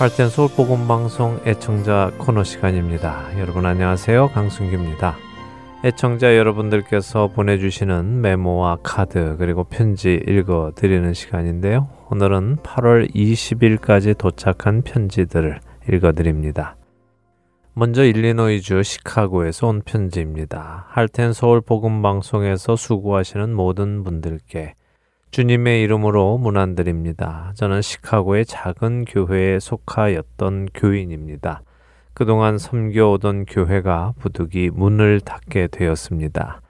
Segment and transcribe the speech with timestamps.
[0.00, 3.38] 할텐 서울 복음 방송 애청자 코너 시간입니다.
[3.38, 4.28] 여러분 안녕하세요.
[4.28, 5.14] 강순규입니다.
[5.84, 11.90] 애청자 여러분들께서 보내주시는 메모와 카드 그리고 편지 읽어 드리는 시간인데요.
[12.10, 15.60] 오늘은 8월 20일까지 도착한 편지들을
[15.92, 16.76] 읽어 드립니다.
[17.74, 20.86] 먼저 일리노이주 시카고에서 온 편지입니다.
[20.88, 24.76] 할텐 서울 복음 방송에서 수고하시는 모든 분들께
[25.30, 27.52] 주님의 이름으로 문안드립니다.
[27.54, 31.62] 저는 시카고의 작은 교회에 속하였던 교인입니다.
[32.14, 36.60] 그동안 섬겨오던 교회가 부득이 문을 닫게 되었습니다.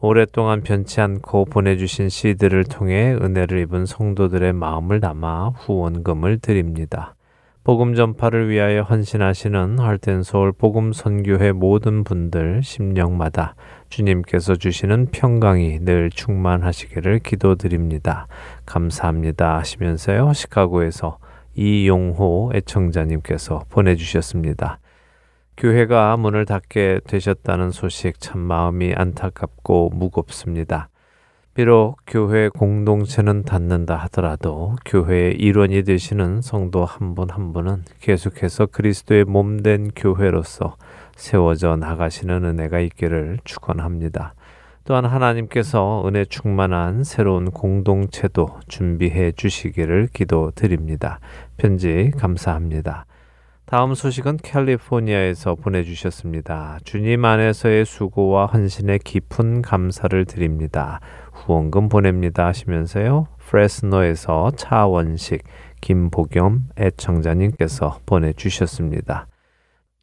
[0.00, 7.14] 오랫동안 변치 않고 보내주신 시들을 통해 은혜를 입은 성도들의 마음을 담아 후원금을 드립니다.
[7.64, 13.54] 복음 전파를 위하여 헌신하시는 할텐 서울 복음 선교회 모든 분들 심령마다
[13.88, 18.26] 주님께서 주시는 평강이 늘 충만하시기를 기도드립니다.
[18.66, 20.34] 감사합니다 하시면서요.
[20.34, 21.16] 시카고에서
[21.54, 24.78] 이용호 애청자님께서 보내주셨습니다.
[25.56, 30.90] 교회가 문을 닫게 되셨다는 소식 참 마음이 안타깝고 무겁습니다.
[31.54, 39.24] 비록 교회 공동체는 닫는다 하더라도 교회의 일원이 되시는 성도 한 분한 한 분은 계속해서 그리스도의
[39.24, 40.76] 몸된 교회로서
[41.14, 44.34] 세워져 나가시는 은혜가 있기를 축원합니다.
[44.84, 51.20] 또한 하나님께서 은혜 충만한 새로운 공동체도 준비해 주시기를 기도드립니다.
[51.56, 53.06] 편지 감사합니다.
[53.64, 56.80] 다음 소식은 캘리포니아에서 보내주셨습니다.
[56.84, 61.00] 주님 안에서의 수고와 헌신의 깊은 감사를 드립니다.
[61.34, 63.26] 후원금 보냅니다 하시면서요.
[63.38, 65.42] 프레스노에서 차원식
[65.80, 69.26] 김보겸 애청자님께서 보내주셨습니다.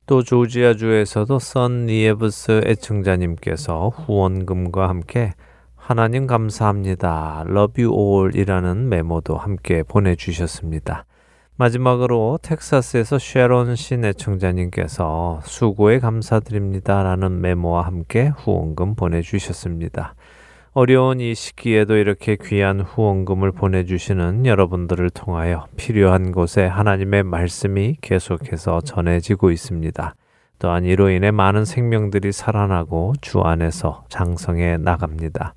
[0.05, 5.33] 또 조지아주에서도 선 리에브스 애청자님께서 후원금과 함께
[5.75, 7.45] 하나님 감사합니다.
[7.47, 11.05] Love you all 이라는 메모도 함께 보내주셨습니다.
[11.55, 17.03] 마지막으로 텍사스에서 쉐론 신 애청자님께서 수고에 감사드립니다.
[17.03, 20.15] 라는 메모와 함께 후원금 보내주셨습니다.
[20.73, 29.51] 어려운 이 시기에도 이렇게 귀한 후원금을 보내주시는 여러분들을 통하여 필요한 곳에 하나님의 말씀이 계속해서 전해지고
[29.51, 30.15] 있습니다.
[30.59, 35.55] 또한 이로 인해 많은 생명들이 살아나고 주 안에서 장성해 나갑니다.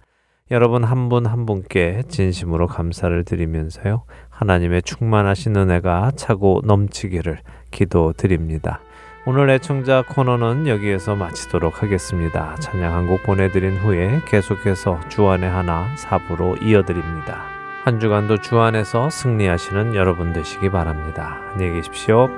[0.50, 4.02] 여러분 한 분한 한 분께 진심으로 감사를 드리면서요.
[4.30, 7.38] 하나님의 충만하신 은혜가 차고 넘치기를
[7.70, 8.80] 기도드립니다.
[9.26, 12.56] 오늘 애청자 코너는 여기에서 마치도록 하겠습니다.
[12.56, 17.44] 찬양 한 곡 보내드린 후에 계속해서 주안의 하나 사부로 이어드립니다.
[17.84, 21.40] 한 주간도 주 안에서 승리하시는 여러분 되시기 바랍니다.
[21.52, 22.28] 안녕히 계십시오.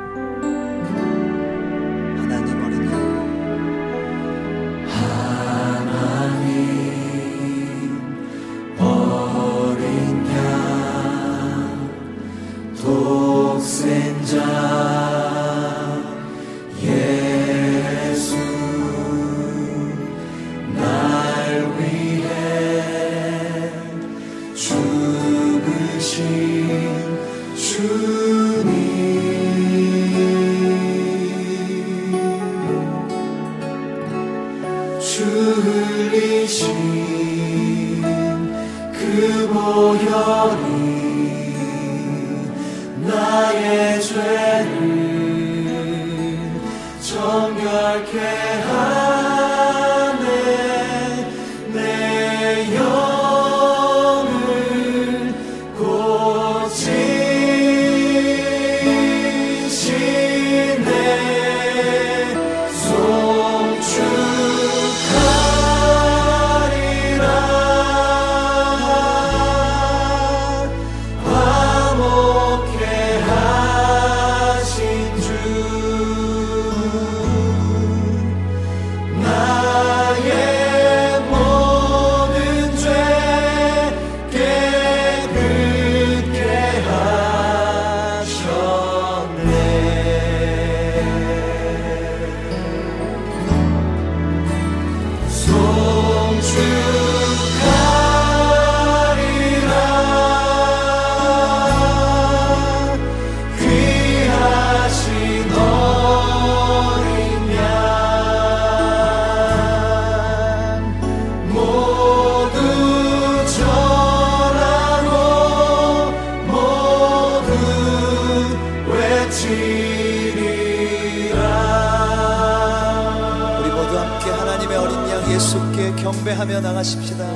[126.60, 127.35] 나가십시다.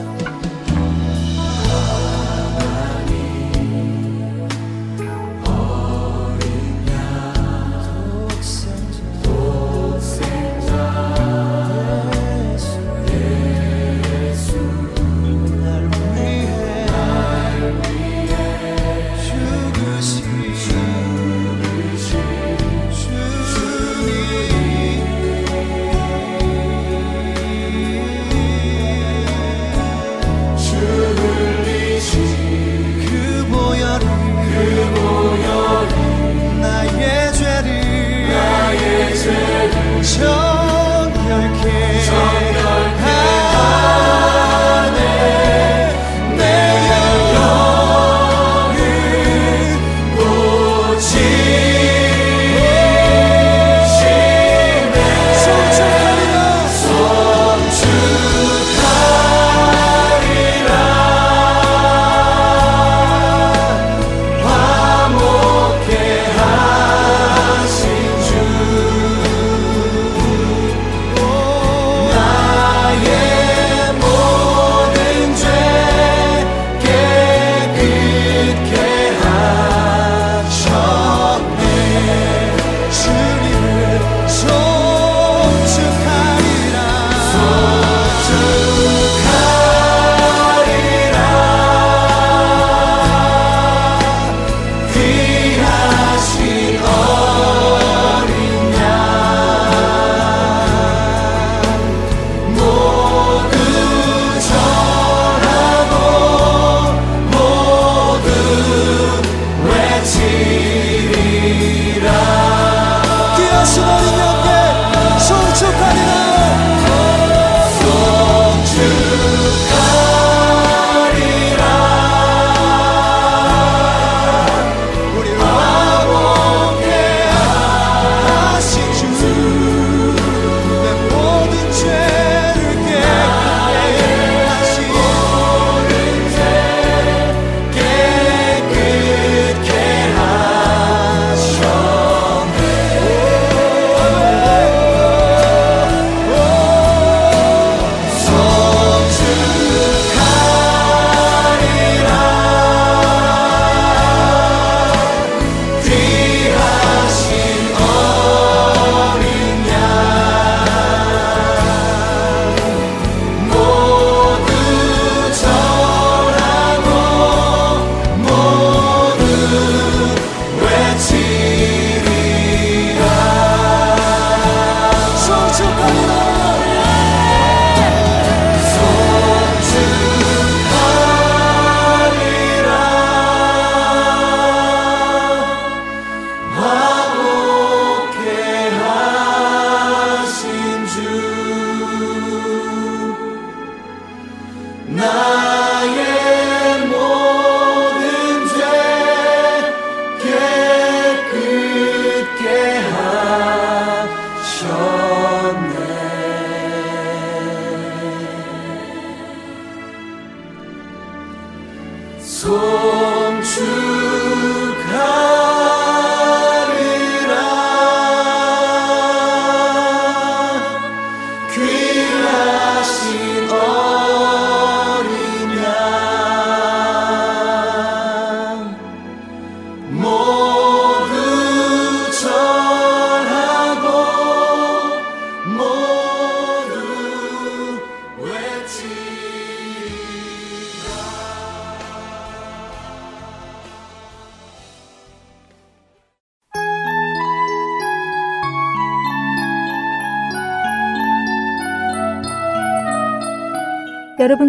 [212.23, 214.10] 송주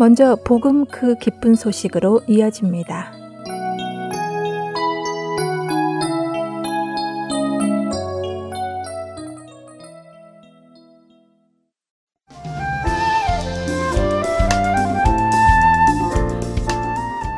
[0.00, 3.12] 먼저 복음 그 기쁜 소식으로 이어집니다.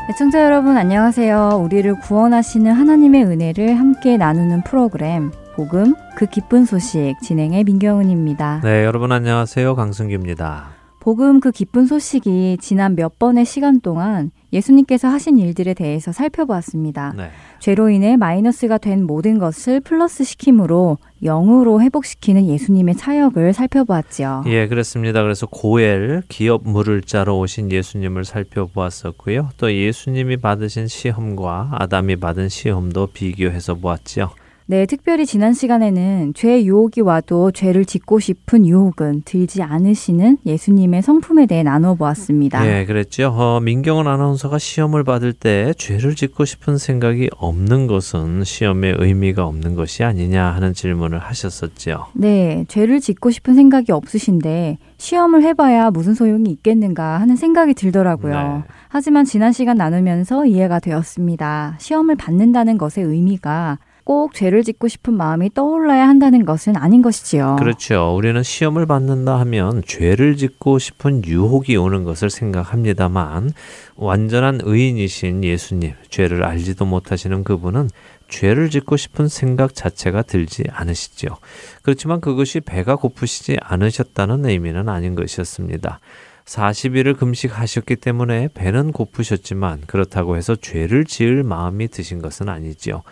[0.08, 1.60] 애청자 여러분 안녕하세요.
[1.64, 8.60] 우리를 구원하시는 하나님의 은혜를 함께 나누는 프로그램 복음 그 기쁜 소식 진행의 민경은입니다.
[8.62, 9.74] 네, 여러분 안녕하세요.
[9.74, 10.81] 강승규입니다.
[11.02, 17.14] 복음 그 기쁜 소식이 지난 몇 번의 시간 동안 예수님께서 하신 일들에 대해서 살펴보았습니다.
[17.16, 17.30] 네.
[17.58, 24.44] 죄로 인해 마이너스가 된 모든 것을 플러스 시킴으로 영으로 회복시키는 예수님의 차역을 살펴보았지요.
[24.46, 25.24] 예, 그렇습니다.
[25.24, 29.48] 그래서 고엘 기업 물을 자로 오신 예수님을 살펴보았었고요.
[29.56, 34.30] 또 예수님이 받으신 시험과 아담이 받은 시험도 비교해서 보았지요.
[34.66, 41.46] 네, 특별히 지난 시간에는 죄 유혹이 와도 죄를 짓고 싶은 유혹은 들지 않으시는 예수님의 성품에
[41.46, 42.62] 대해 나눠 보았습니다.
[42.62, 43.34] 네, 그랬죠.
[43.36, 49.74] 어, 민경은 아나운서가 시험을 받을 때 죄를 짓고 싶은 생각이 없는 것은 시험에 의미가 없는
[49.74, 52.06] 것이 아니냐 하는 질문을 하셨었죠.
[52.14, 58.34] 네, 죄를 짓고 싶은 생각이 없으신데 시험을 해봐야 무슨 소용이 있겠는가 하는 생각이 들더라고요.
[58.34, 58.72] 네.
[58.88, 61.76] 하지만 지난 시간 나누면서 이해가 되었습니다.
[61.78, 67.56] 시험을 받는다는 것의 의미가 꼭 죄를 짓고 싶은 마음이 떠올라야 한다는 것은 아닌 것이지요.
[67.58, 68.14] 그렇죠.
[68.16, 73.52] 우리는 시험을 받는다 하면 죄를 짓고 싶은 유혹이 오는 것을 생각합니다만
[73.96, 77.88] 완전한 의인이신 예수님, 죄를 알지도 못하시는 그분은
[78.28, 81.36] 죄를 짓고 싶은 생각 자체가 들지 않으시죠.
[81.82, 86.00] 그렇지만 그것이 배가 고프시지 않으셨다는 의미는 아닌 것이었습니다.
[86.44, 93.02] 40일을 금식하셨기 때문에 배는 고프셨지만 그렇다고 해서 죄를 지을 마음이 드신 것은 아니지요.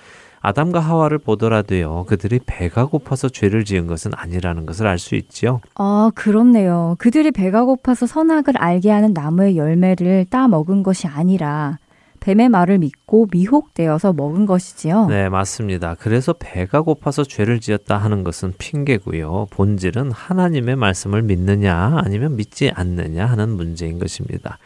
[0.40, 5.61] 아담과 하와를 보더라도요, 그들이 배가 고파서 죄를 지은 것은 아니라는 것을 알 수 있지요.
[5.75, 6.97] 아, 그렇네요.
[6.99, 11.78] 그들이 배가 고파서 선악을 알게 하는 나무의 열매를 따 먹은 것이 아니라
[12.20, 15.06] 뱀의 말을 믿고 미혹되어서 먹은 것이지요.
[15.06, 15.97] 네, 맞습니다.
[15.99, 19.47] 그래서 배가 고파서 죄를 지었다 하는 것은 핑계고요.
[19.50, 24.59] 본질은 하나님의 말씀을 믿느냐 아니면 믿지 않느냐 하는 문제인 것입니다.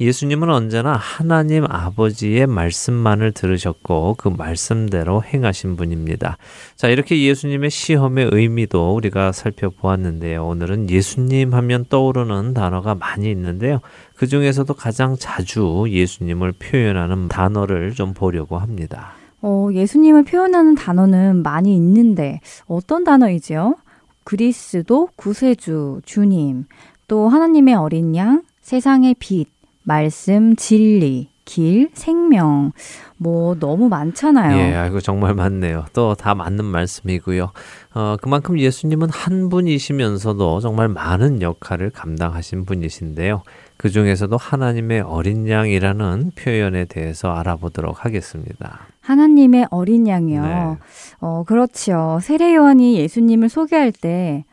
[0.00, 6.36] 예수님은 언제나 하나님 아버지의 말씀만을 들으셨고 그 말씀대로 행하신 분입니다.
[6.76, 10.44] 자, 이렇게 예수님의 시험의 의미도 우리가 살펴보았는데요.
[10.46, 13.80] 오늘은 예수님 하면 떠오르는 단어가 많이 있는데요.
[14.16, 19.12] 그 중에서도 가장 자주 예수님을 표현하는 단어를 좀 보려고 합니다.
[19.42, 23.76] 어, 예수님을 표현하는 단어는 많이 있는데 어떤 단어이지요?
[24.24, 26.64] 그리스도, 구세주, 주님,
[27.06, 29.53] 또 하나님의 어린 양, 세상의 빛,
[29.84, 32.72] 말씀, 진리, 길, 생명,
[33.18, 34.56] 뭐 너무 많잖아요.
[34.56, 35.84] 예, 아이고 정말 많네요.
[35.92, 37.50] 또 다 맞는 말씀이고요.
[37.94, 43.42] 어, 그만큼 예수님은 한 분이시면서도 정말 많은 역할을 감당하신 분이신데요.
[43.76, 48.80] 그 중에서도 하나님의 어린 양이라는 표현에 대해서 알아보도록 하겠습니다.
[49.02, 50.42] 하나님의 어린 양이요.
[50.42, 50.78] 네.
[51.20, 52.20] 어, 그렇지요.
[52.22, 54.44] 세례 요한이 예수님을 소개할 때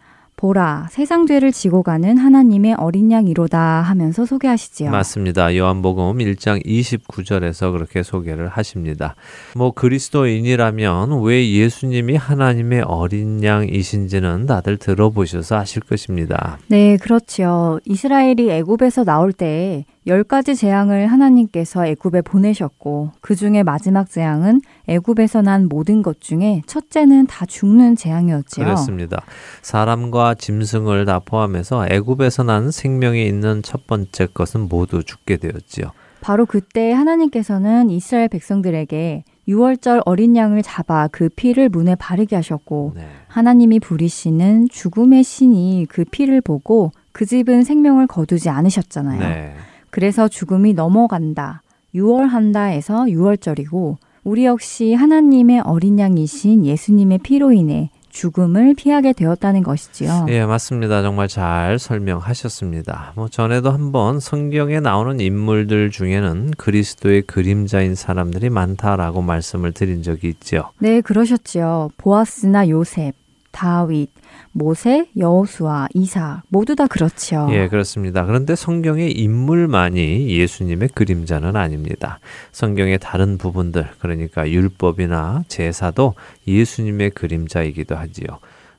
[0.42, 4.90] 보라 세상 죄를 지고 가는 하나님의 어린 양이로다 하면서 소개하시지요.
[4.90, 5.56] 맞습니다.
[5.56, 9.14] 요한복음 1장 29절에서 그렇게 소개를 하십니다.
[9.56, 16.58] 뭐 그리스도인이라면 왜 예수님이 하나님의 어린 양이신지는 다들 들어보셔서 아실 것입니다.
[16.70, 17.80] 네, 그렇지요.
[17.86, 25.68] 이스라엘이 애굽에서 나올 때열 가지 재앙을 하나님께서 애굽에 보내셨고 그 중에 마지막 재앙은 애굽에서 난
[25.70, 28.66] 모든 것 중에 첫째는 다 죽는 재앙이었지요.
[28.66, 29.22] 그렇습니다.
[29.62, 35.92] 사람과 짐승을 다 포함해서 애굽에서 난 생명이 있는 첫 번째 것은 모두 죽게 되었지요.
[36.22, 43.08] 바로 그때 하나님께서는 이스라엘 백성들에게 6월절 어린 양을 잡아 그 피를 문에 바르게 하셨고 네.
[43.28, 49.20] 하나님이 부리시는 죽음의 신이 그 피를 보고 그 집은 생명을 거두지 않으셨잖아요.
[49.20, 49.56] 네.
[49.92, 51.62] 그래서 죽음이 넘어간다.
[51.94, 60.26] 6월한다에서 6월절이고 우리 역시 하나님의 어린 양이신 예수님의 피로 인해 죽음을 피하게 되었다는 것이지요.
[60.30, 61.02] 예, 맞습니다.
[61.02, 63.14] 정말 잘 설명하셨습니다.
[63.16, 70.72] 뭐 전에도 한번 성경에 나오는 인물들 중에는 그리스도의 그림자인 사람들이 많다라고 말씀을 드린 적이 있죠.
[70.80, 71.92] 네, 그러셨지요.
[71.98, 73.16] 보아스나 요셉,
[73.52, 74.10] 다윗,
[74.52, 77.48] 모세, 여호수아, 이삭 모두 다 그렇지요.
[77.52, 78.26] 예, 그렇습니다.
[78.26, 82.20] 그런데 성경의 인물만이 예수님의 그림자는 아닙니다.
[82.52, 86.16] 성경의 다른 부분들, 그러니까 율법이나 제사도
[86.48, 88.28] 예수님의 그림자이기도 하지요.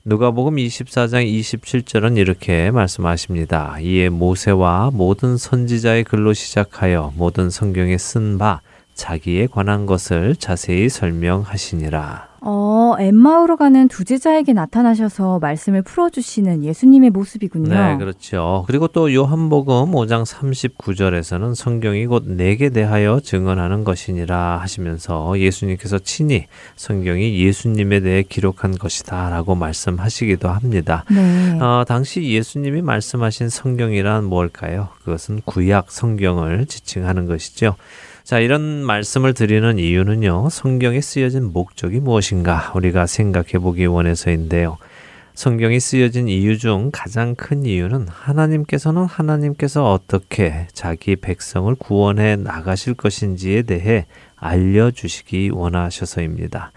[0.04, 3.78] 누가복음 24장 27절은 이렇게 말씀하십니다.
[3.80, 8.60] 이에 모세와 모든 선지자의 글로 시작하여 모든 성경에 쓴 바
[8.94, 12.31] 자기에 관한 것을 자세히 설명하시니라.
[12.44, 17.72] 어, 엠마오로 가는 두 제자에게 나타나셔서 말씀을 풀어주시는 예수님의 모습이군요.
[17.72, 18.64] 네, 그렇죠.
[18.66, 27.38] 그리고 또 요한복음 5장 39절에서는 성경이 곧 내게 대하여 증언하는 것이니라 하시면서 예수님께서 친히 성경이
[27.38, 31.04] 예수님에 대해 기록한 것이다 라고 말씀하시기도 합니다.
[31.12, 31.58] 네.
[31.61, 34.88] 어, 당시 예수님이 말씀하신 성경이란 뭘까요?
[35.04, 37.76] 그것은 구약 성경을 지칭하는 것이죠.
[38.24, 44.78] 자, 이런 말씀을 드리는 이유는요, 성경에 쓰여진 목적이 무엇인가 우리가 생각해 보기 원해서인데요.
[45.34, 53.62] 성경이 쓰여진 이유 중 가장 큰 이유는 하나님께서는 하나님께서 어떻게 자기 백성을 구원해 나가실 것인지에
[53.62, 56.70] 대해 알려주시기 원하셔서입니다.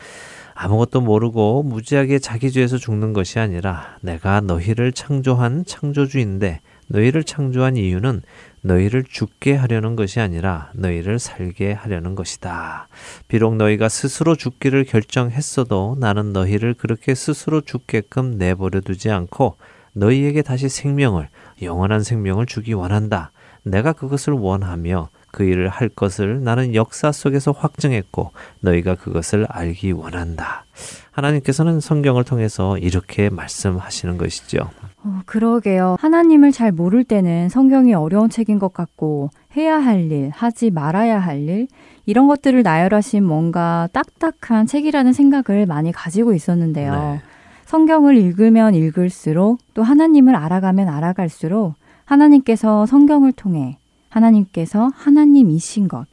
[0.56, 8.22] 아무것도 모르고 무지하게 자기 죄에서 죽는 것이 아니라 내가 너희를 창조한 창조주인데 너희를 창조한 이유는
[8.66, 12.88] 너희를 죽게 하려는 것이 아니라 너희를 살게 하려는 것이다.
[13.28, 19.58] 비록 너희가 스스로 죽기를 결정했어도 나는 너희를 그렇게 스스로 죽게끔 내버려 두지 않고
[19.94, 21.30] 너희에게 다시 생명을,
[21.62, 23.32] 영원한 생명을 주기 원한다.
[23.64, 30.64] 내가 그것을 원하며 그 일을 할 것을 나는 역사 속에서 확증했고 너희가 그것을 알기 원한다.
[31.12, 34.70] 하나님께서는 성경을 통해서 이렇게 말씀하시는 것이죠.
[35.04, 35.98] 어, 그러게요.
[36.00, 41.42] 하나님을 잘 모를 때는 성경이 어려운 책인 것 같고 해야 할 일, 하지 말아야 할
[41.42, 41.68] 일,
[42.06, 46.94] 이런 것들을 나열하신 뭔가 딱딱한 책이라는 생각을 많이 가지고 있었는데요.
[46.94, 47.22] 네.
[47.66, 51.74] 성경을 읽으면 읽을수록 또 하나님을 알아가면 알아갈수록
[52.06, 53.78] 하나님께서 성경을 통해
[54.16, 56.06] 하나님께서 하나님이신 것,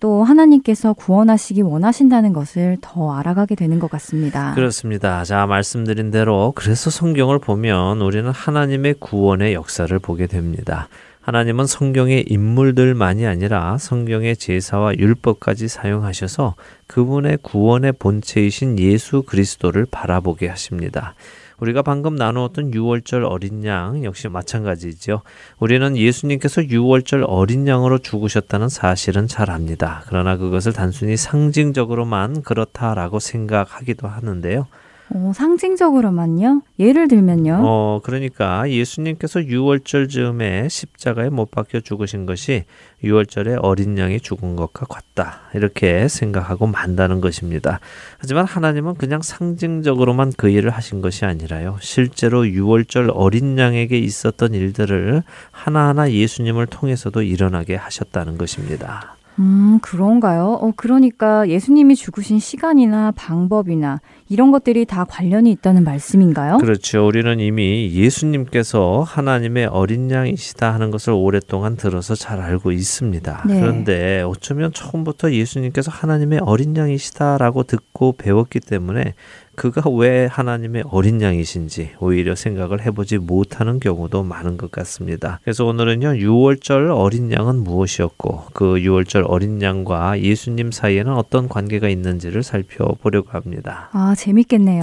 [0.00, 4.54] 또 하나님께서 구원하시기 원하신다는 것을 더 알아가게 되는 것 같습니다.
[4.54, 5.24] 그렇습니다.
[5.24, 10.88] 자, 말씀드린 대로 그래서 성경을 보면 우리는 하나님의 구원의 역사를 보게 됩니다.
[11.22, 16.54] 하나님은 성경의 인물들만이 아니라 성경의 제사와 율법까지 사용하셔서
[16.86, 21.14] 그분의 구원의 본체이신 예수 그리스도를 바라보게 하십니다.
[21.58, 25.22] 우리가 방금 나누었던 6월절 어린 양 역시 마찬가지죠.
[25.58, 30.02] 우리는 예수님께서 6월절 어린 양으로 죽으셨다는 사실은 잘 압니다.
[30.06, 34.66] 그러나 그것을 단순히 상징적으로만 그렇다라고 생각하기도 하는데요.
[35.14, 36.62] 어, 상징적으로만요?
[36.78, 37.60] 예를 들면요?
[37.62, 42.64] 어, 그러니까 예수님께서 6월절 즈음에 십자가에 못 박혀 죽으신 것이
[43.02, 45.40] 6월절에 어린 양이 죽은 것과 같다.
[45.54, 47.80] 이렇게 생각하고 만다는 것입니다.
[48.18, 51.78] 하지만 하나님은 그냥 상징적으로만 그 일을 하신 것이 아니라요.
[51.80, 59.17] 실제로 6월절 어린 양에게 있었던 일들을 하나하나 예수님을 통해서도 일어나게 하셨다는 것입니다.
[59.38, 60.58] 음, 그런가요?
[60.60, 66.58] 어, 그러니까 예수님이 죽으신 시간이나 방법이나 이런 것들이 다 관련이 있다는 말씀인가요?
[66.58, 67.06] 그렇죠.
[67.06, 73.44] 우리는 이미 예수님께서 하나님의 어린 양이시다 하는 것을 오랫동안 들어서 잘 알고 있습니다.
[73.46, 73.60] 네.
[73.60, 79.14] 그런데 어쩌면 처음부터 예수님께서 하나님의 어린 양이시다라고 듣고 배웠기 때문에
[79.58, 85.40] 그가 왜 하나님의 어린 양이신지 오히려 생각을 해보지 못하는 경우도 많은 것 같습니다.
[85.42, 92.44] 그래서 오늘은요, 6월절 어린 양은 무엇이었고, 그 6월절 어린 양과 예수님 사이에는 어떤 관계가 있는지를
[92.44, 93.90] 살펴보려고 합니다.
[93.92, 94.80] 아, 재밌겠네요.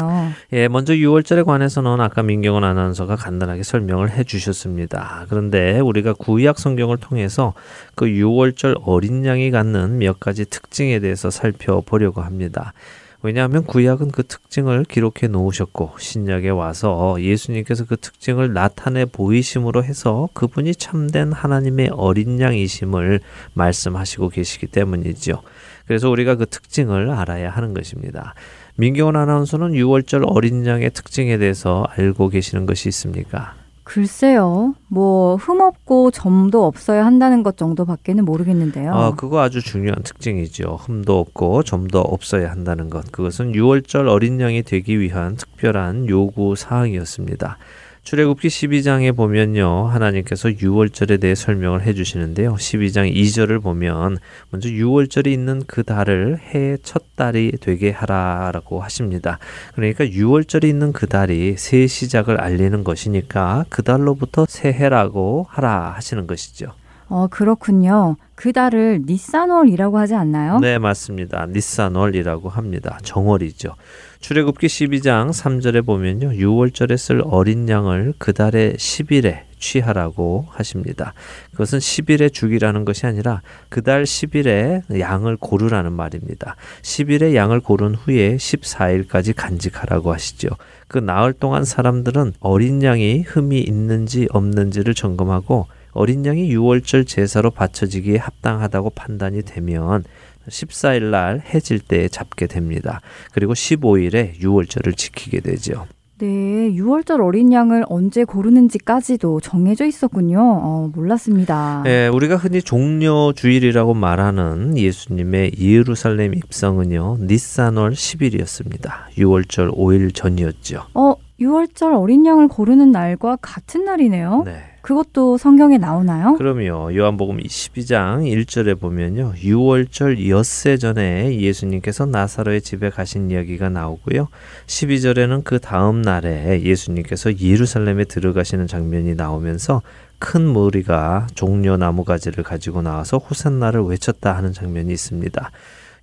[0.51, 5.25] 예, 먼저 6월절에 관해서는 아까 민경원 아나운서가 간단하게 설명을 해 주셨습니다.
[5.29, 7.53] 그런데 우리가 구약 성경을 통해서
[7.95, 12.73] 그 6월절 어린 양이 갖는 몇 가지 특징에 대해서 살펴보려고 합니다.
[13.21, 20.75] 왜냐하면 구약은 그 특징을 기록해 놓으셨고 신약에 와서 예수님께서 그 특징을 나타내 보이심으로 해서 그분이
[20.75, 23.19] 참된 하나님의 어린 양이심을
[23.53, 25.41] 말씀하시고 계시기 때문이죠.
[25.87, 28.33] 그래서 우리가 그 특징을 알아야 하는 것입니다.
[28.75, 33.55] 민경원 아나운서는 6월절 어린 양의 특징에 대해서 알고 계시는 것이 있습니까?
[33.85, 34.73] 글쎄요.
[34.87, 38.91] 뭐 흠없고 점도 없어야 한다는 것 정도밖에는 모르겠는데요.
[38.91, 40.79] 어, 그거 아주 중요한 특징이죠.
[40.81, 43.11] 흠도 없고 점도 없어야 한다는 것.
[43.11, 47.57] 그것은 6월절 어린 양이 되기 위한 특별한 요구 사항이었습니다.
[48.05, 49.87] 출애굽기 12장에 보면요.
[49.87, 52.53] 하나님께서 6월절에 대해 설명을 해 주시는데요.
[52.53, 54.19] 12장 2절을 보면
[54.51, 59.39] 먼저 6월절이 있는 그 달을 해의 첫 달이 되게 하라라고 하십니다.
[59.73, 66.73] 그러니까 6월절이 있는 그 달이 새 시작을 알리는 것이니까 그 달로부터 새해라고 하라 하시는 것이죠.
[67.07, 68.17] 어, 그렇군요.
[68.35, 70.59] 그 달을 니산월이라고 하지 않나요?
[70.59, 71.47] 네, 맞습니다.
[71.47, 72.97] 니산월이라고 합니다.
[73.03, 73.75] 정월이죠.
[74.19, 76.31] 출애굽기 12장 3절에 보면요.
[76.31, 81.13] 6월절에 쓸 어린 양을 그 달의 10일에 취하라고 하십니다.
[81.51, 86.55] 그것은 10일에 죽이라는 것이 아니라 그달 10일에 양을 고르라는 말입니다.
[86.81, 90.49] 10일에 양을 고른 후에 14일까지 간직하라고 하시죠.
[90.87, 98.17] 그 나흘 동안 사람들은 어린 양이 흠이 있는지 없는지를 점검하고 어린 양이 6월절 제사로 바쳐지기에
[98.17, 100.03] 합당하다고 판단이 되면
[100.47, 103.01] 14일 날 해질 때 잡게 됩니다.
[103.31, 105.87] 그리고 15일에 6월절을 지키게 되죠.
[106.17, 110.39] 네, 6월절 어린 양을 언제 고르는지까지도 정해져 있었군요.
[110.39, 111.83] 어, 몰랐습니다.
[111.87, 117.17] 예, 우리가 흔히 종려 주일이라고 말하는 예수님의 예루살렘 입성은요.
[117.21, 118.91] 니산월 10일이었습니다.
[119.17, 120.83] 6월절 5일 전이었죠.
[120.93, 124.43] 어, 6월절 어린 양을 고르는 날과 같은 날이네요.
[124.45, 124.74] 네.
[124.85, 126.35] 그것도 성경에 나오나요?
[126.35, 126.95] 그럼요.
[126.95, 129.33] 요한복음 12장 1절에 보면요.
[129.33, 134.27] 6월절 엿새 전에 예수님께서 나사로의 집에 가신 이야기가 나오고요.
[134.67, 139.81] 12절에는 그 다음 날에 예수님께서 예루살렘에 들어가시는 장면이 나오면서
[140.19, 145.49] 큰 무리가 종려 나무 가지를 가지고 나와서 호산나를 외쳤다 하는 장면이 있습니다.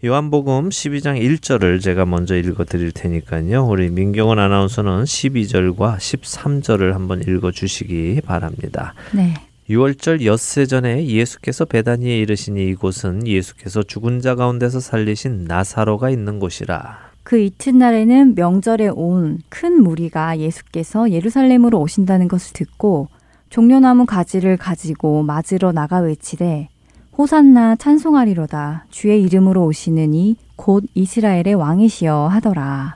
[0.05, 3.65] 요한복음 12장 1절을 제가 먼저 읽어 드릴 테니까요.
[3.65, 8.95] 우리 민경원 아나운서는 12절과 13절을 한번 읽어 주시기 바랍니다.
[9.15, 9.35] 네.
[9.71, 16.99] 6월절 엿새 전에 예수께서 베다니에 이르시니 이곳은 예수께서 죽은 자 가운데서 살리신 나사로가 있는 곳이라.
[17.23, 23.07] 그 이튿날에는 명절에 온 큰 무리가 예수께서 예루살렘으로 오신다는 것을 듣고
[23.51, 26.71] 종려나무 가지를 가지고 맞으러 나가 외치되
[27.17, 32.95] 호산나 찬송하리로다 주의 이름으로 오시는 이 곧 이스라엘의 왕이시여 하더라.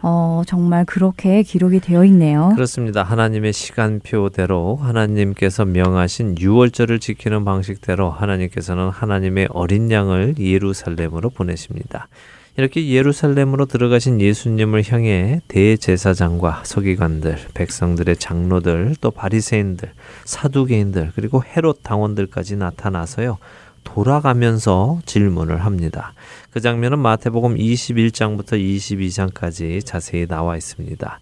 [0.00, 2.52] 어, 정말 그렇게 기록이 되어 있네요.
[2.54, 3.02] 그렇습니다.
[3.02, 12.08] 하나님의 시간표대로 하나님께서 명하신 6월절을 지키는 방식대로 하나님께서는 하나님의 어린 양을 예루살렘으로 보내십니다.
[12.56, 19.90] 이렇게 예루살렘으로 들어가신 예수님을 향해 대제사장과 서기관들, 백성들의 장로들, 또 바리새인들,
[20.24, 23.38] 사두개인들, 그리고 헤롯 당원들까지 나타나서요.
[23.82, 26.14] 돌아가면서 질문을 합니다.
[26.50, 31.20] 그 장면은 마태복음 21장부터 22장까지 자세히 나와 있습니다.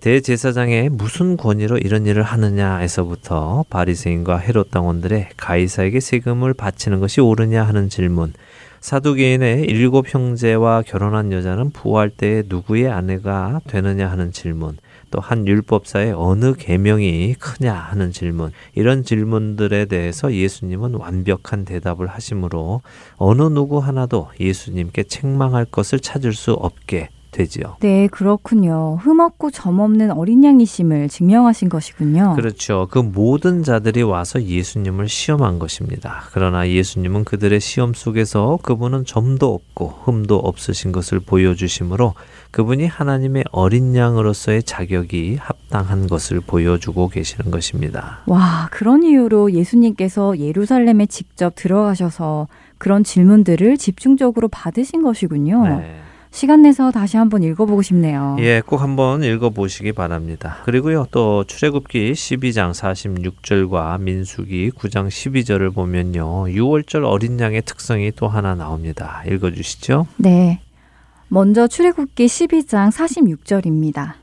[0.00, 7.88] 대제사장의 무슨 권위로 이런 일을 하느냐에서부터 바리새인과 헤롯 당원들의 가이사에게 세금을 바치는 것이 옳으냐 하는
[7.88, 8.32] 질문,
[8.82, 14.76] 사두개인의 일곱 형제와 결혼한 여자는 부활 때 누구의 아내가 되느냐 하는 질문,
[15.12, 22.82] 또 한 율법사의 어느 계명이 크냐 하는 질문, 이런 질문들에 대해서 예수님은 완벽한 대답을 하시므로
[23.18, 27.76] 어느 누구 하나도 예수님께 책망할 것을 찾을 수 없게 되지요.
[27.80, 28.98] 네, 그렇군요.
[29.00, 32.34] 흠없고 점없는 어린 양이심을 증명하신 것이군요.
[32.36, 32.86] 그렇죠.
[32.90, 36.24] 그 모든 자들이 와서 예수님을 시험한 것입니다.
[36.32, 42.14] 그러나 예수님은 그들의 시험 속에서 그분은 점도 없고 흠도 없으신 것을 보여주심으로
[42.52, 48.20] 그분이 하나님의 어린 양으로서의 자격이 합당한 것을 보여주고 계시는 것입니다.
[48.26, 55.66] 와, 그런 이유로 예수님께서 예루살렘에 직접 들어가셔서 그런 질문들을 집중적으로 받으신 것이군요.
[55.78, 56.02] 네.
[56.32, 58.36] 시간 내서 다시 한번 읽어보고 싶네요.
[58.40, 60.56] 예, 꼭 한번 읽어보시기 바랍니다.
[60.64, 68.54] 그리고요, 또 출애굽기 12장 46절과 민수기 9장 12절을 보면요, 6월절 어린 양의 특성이 또 하나
[68.54, 69.22] 나옵니다.
[69.28, 70.06] 읽어주시죠.
[70.16, 70.60] 네.
[71.28, 74.14] 먼저 출애굽기 12장 46절입니다.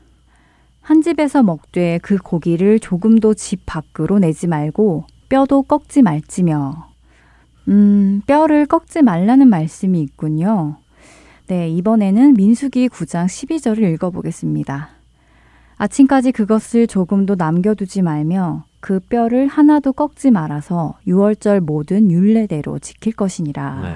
[0.82, 6.88] 한 집에서 먹되 그 고기를 조금도 집 밖으로 내지 말고 뼈도 꺾지 말지며.
[7.68, 10.79] 음, 뼈를 꺾지 말라는 말씀이 있군요.
[11.50, 14.90] 네, 이번에는 민수기 9장 12절을 읽어보겠습니다.
[15.78, 23.80] 아침까지 그것을 조금도 남겨두지 말며 그 뼈를 하나도 꺾지 말아서 유월절 모든 율례대로 지킬 것이니라.
[23.82, 23.94] 네.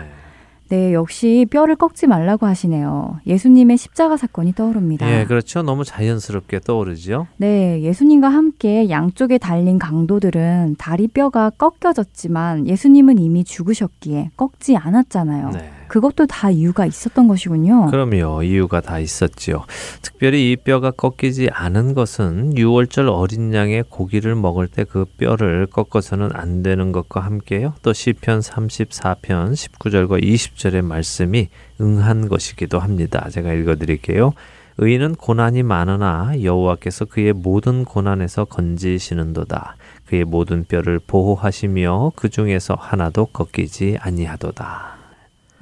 [0.68, 3.20] 네, 역시 뼈를 꺾지 말라고 하시네요.
[3.24, 5.08] 예수님의 십자가 사건이 떠오릅니다.
[5.08, 5.62] 예, 그렇죠.
[5.62, 7.28] 너무 자연스럽게 떠오르죠.
[7.36, 15.50] 네, 예수님과 함께 양쪽에 달린 강도들은 다리 뼈가 꺾여졌지만 예수님은 이미 죽으셨기에 꺾지 않았잖아요.
[15.50, 15.70] 네.
[15.88, 17.86] 그것도 다 이유가 있었던 것이군요.
[17.86, 18.42] 그럼요.
[18.42, 19.64] 이유가 다 있었지요.
[20.02, 26.30] 특별히 이 뼈가 꺾이지 않은 것은 유월절 어린 양의 고기를 먹을 때 그 뼈를 꺾어서는
[26.34, 27.74] 안 되는 것과 함께요.
[27.82, 31.48] 또 시편 34편 19절과 20절의 말씀이
[31.80, 33.28] 응한 것이기도 합니다.
[33.30, 34.32] 제가 읽어 드릴게요.
[34.78, 39.76] 의인은 고난이 많으나 여호와께서 그의 모든 고난에서 건지시는도다.
[40.06, 44.93] 그의 모든 뼈를 보호하시며 그 중에서 하나도 꺾이지 아니하도다.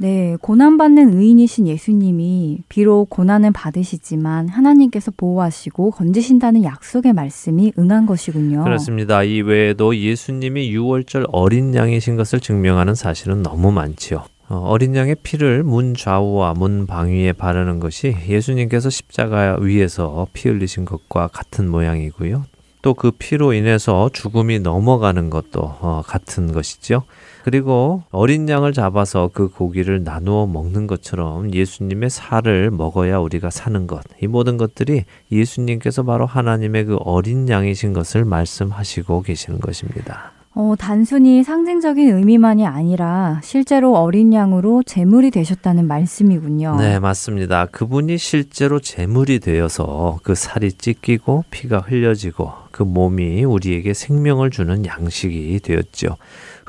[0.03, 8.65] 네, 고난받는 의인이신 예수님이 비록 고난을 받으시지만 하나님께서 보호하시고 건지신다는 약속의 말씀이 응한 것이군요.
[8.65, 9.23] 그렇습니다.
[9.23, 14.25] 이 외에도 예수님이 유월절 어린 양이신 것을 증명하는 사실은 너무 많지요.
[14.49, 20.85] 어, 어린 양의 피를 문 좌우와 문 방위에 바르는 것이 예수님께서 십자가 위에서 피 흘리신
[20.85, 22.45] 것과 같은 모양이고요.
[22.83, 27.05] 또 그 피로 인해서 죽음이 넘어가는 것도 어, 같은 것이죠.
[27.43, 34.03] 그리고 어린 양을 잡아서 그 고기를 나누어 먹는 것처럼 예수님의 살을 먹어야 우리가 사는 것.
[34.23, 40.33] 이 모든 것들이 예수님께서 바로 하나님의 그 어린 양이신 것을 말씀하시고 계시는 것입니다.
[40.55, 46.77] 어, 단순히 상징적인 의미만이 아니라 실제로 어린 양으로 제물이 되셨다는 말씀이군요.
[46.77, 47.67] 네, 맞습니다.
[47.67, 55.59] 그분이 실제로 제물이 되어서 그 살이 찢기고 피가 흘려지고 그 몸이 우리에게 생명을 주는 양식이
[55.61, 56.17] 되었죠.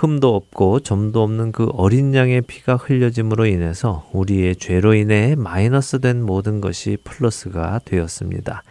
[0.04, 6.26] 흠도 없고 점도 없는 그 어린 양의 피가 흘려짐으로 인해서 우리의 죄로 인해 마이너스 된
[6.26, 8.64] 모든 것이 플러스가 되었습니다.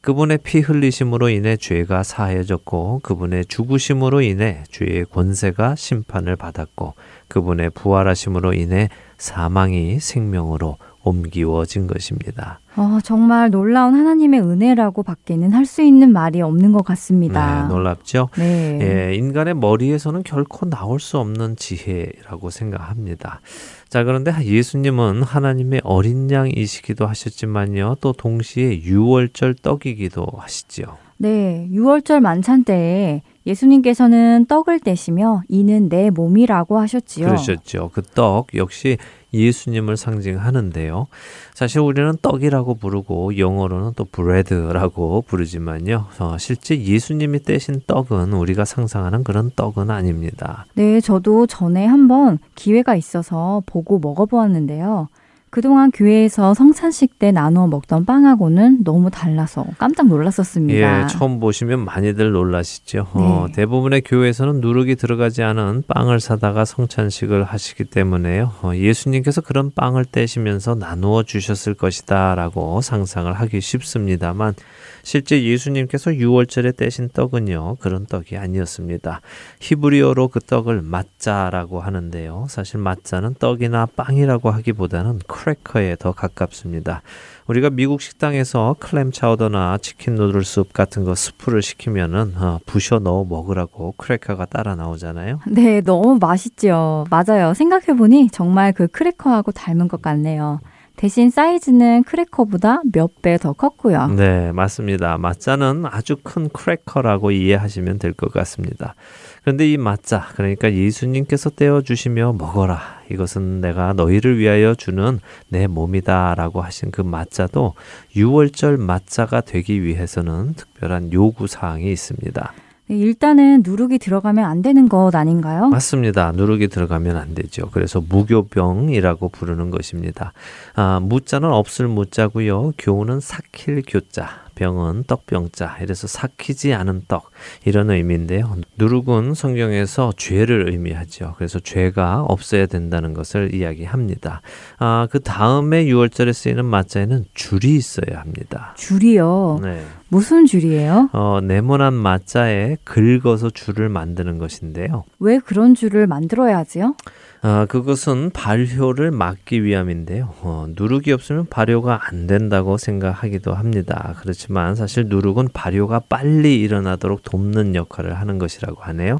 [0.00, 6.94] 그분의 피 흘리심으로 인해 죄가 사해졌고 그분의 죽으심으로 인해 죄의 권세가 심판을 받았고
[7.28, 12.60] 그분의 부활하심으로 인해 사망이 생명으로 옮기워진 것입니다.
[12.76, 17.62] 어, 정말 놀라운 하나님의 은혜라고 밖에는 할 수 있는 말이 없는 것 같습니다.
[17.62, 18.28] 네, 놀랍죠?
[18.36, 18.78] 네.
[19.10, 23.40] 예, 인간의 머리에서는 결코 나올 수 없는 지혜라고 생각합니다.
[23.88, 27.96] 자, 그런데 예수님은 하나님의 어린 양이시기도 하셨지만요.
[28.00, 30.86] 또 동시에 유월절 떡이기도 하시지요.
[31.18, 37.26] 네, 6월절 만찬 때에 예수님께서는 떡을 떼시며 이는 내 몸이라고 하셨지요.
[37.26, 37.90] 그러셨죠.
[37.92, 38.96] 그 떡 역시
[39.32, 41.06] 예수님을 상징하는데요.
[41.54, 46.06] 사실 우리는 떡이라고 부르고 영어로는 또 브레드라고 부르지만요.
[46.18, 50.66] 어, 실제 예수님이 떼신 떡은 우리가 상상하는 그런 떡은 아닙니다.
[50.74, 55.08] 네, 저도 전에 한번 기회가 있어서 보고 먹어보았는데요.
[55.50, 61.02] 그동안 교회에서 성찬식 때 나누어 먹던 빵하고는 너무 달라서 깜짝 놀랐었습니다.
[61.02, 63.08] 예, 처음 보시면 많이들 놀라시죠.
[63.14, 63.52] 어, 네.
[63.54, 68.52] 대부분의 교회에서는 누룩이 들어가지 않은 빵을 사다가 성찬식을 하시기 때문에요.
[68.62, 74.54] 어, 예수님께서 그런 빵을 떼시면서 나누어 주셨을 것이다라고 상상을 하기 쉽습니다만
[75.02, 79.20] 실제 예수님께서 유월절에 떼신 떡은요 그런 떡이 아니었습니다.
[79.60, 82.46] 히브리어로 그 떡을 마짜라고 하는데요.
[82.48, 87.02] 사실 마짜는 떡이나 빵이라고 하기보다는 크래커에 더 가깝습니다.
[87.46, 93.24] 우리가 미국 식당에서 clam chowder나 chicken noodle soup 같은 거 스프를 시키면은 어, 부셔 넣어
[93.24, 95.40] 먹으라고 크래커가 따라 나오잖아요.
[95.48, 97.06] 네, 너무 맛있죠.
[97.10, 97.52] 맞아요.
[97.54, 100.60] 생각해 보니 정말 그 크래커하고 닮은 것 같네요.
[101.00, 104.08] 대신 사이즈는 크래커보다 몇 배 더 컸고요.
[104.08, 105.16] 네, 맞습니다.
[105.16, 108.94] 마짜는 아주 큰 크래커라고 이해하시면 될 것 같습니다.
[109.42, 112.78] 그런데 이 마짜, 그러니까 예수님께서 떼어 주시며 먹어라.
[113.10, 117.72] 이것은 내가 너희를 위하여 주는 내 몸이다 라고 하신 그 마짜도
[118.14, 122.52] 유월절 마짜가 되기 위해서는 특별한 요구 사항이 있습니다.
[122.90, 125.68] 네, 일단은 누룩이 들어가면 안 되는 것 아닌가요?
[125.68, 126.32] 맞습니다.
[126.32, 127.70] 누룩이 들어가면 안 되죠.
[127.70, 130.32] 그래서 무교병이라고 부르는 것입니다.
[130.74, 132.72] 아, 무자는 없을 무자고요.
[132.76, 134.40] 교는 삭힐 교자.
[134.56, 135.78] 병은 떡병자.
[135.82, 137.30] 이래서 삭히지 않은 떡.
[137.64, 138.56] 이런 의미인데요.
[138.76, 141.34] 누룩은 성경에서 죄를 의미하죠.
[141.38, 144.42] 그래서 죄가 없어야 된다는 것을 이야기합니다.
[144.80, 148.74] 아, 그 다음에 6월절에 쓰이는 마자에는 줄이 있어야 합니다.
[148.76, 149.60] 줄이요.
[149.62, 149.80] 네.
[150.10, 151.08] 무슨 줄이에요?
[151.12, 155.04] 어, 네모난 마자에 긁어서 줄을 만드는 것인데요.
[155.20, 156.96] 왜 그런 줄을 만들어야 하지요?
[157.42, 160.34] 아, 그것은 발효를 막기 위함인데요.
[160.42, 164.14] 어, 누룩이 없으면 발효가 안 된다고 생각하기도 합니다.
[164.18, 169.18] 그렇지만 사실 누룩은 발효가 빨리 일어나도록 돕는 역할을 하는 것이라고 하네요.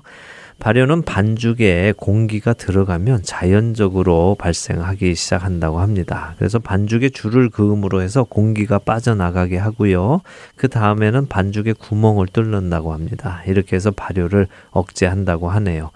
[0.61, 6.35] 발효는 반죽에 공기가 들어가면 자연적으로 발생하기 시작한다고 합니다.
[6.39, 10.21] 그래서 반죽에 줄을 그음으로 해서 공기가 빠져나가게 하고요.
[10.57, 13.43] 그 다음에는 반죽에 구멍을 뚫는다고 합니다.
[13.47, 15.91] 이렇게 해서 발효를 억제한다고 하네요.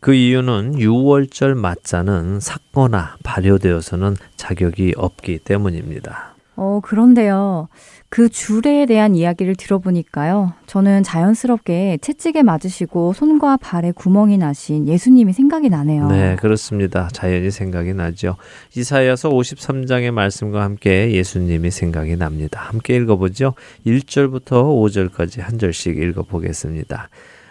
[0.00, 6.34] 그 이유는 6월절 맞자는 삭거나 발효되어서는 자격이 없기 때문입니다.
[6.56, 7.68] 어, 그런데요.
[8.10, 10.54] 그 줄에 대한 이야기를 들어보니까요.
[10.66, 16.08] 저는 자연스럽게 채찍에 맞으시고 손과 발에 구멍이 나신 예수님이 생각이 나네요.
[16.08, 17.08] 네, 그렇습니다.
[17.12, 18.36] 자연히 생각이 나죠.
[18.74, 22.60] 이사야서 53장의 말씀과 함께 예수님이 생각이 납니다.
[22.62, 23.52] 함께 읽어보죠.
[23.86, 27.10] 1절부터 5절까지 한 절씩 읽어보겠습니다.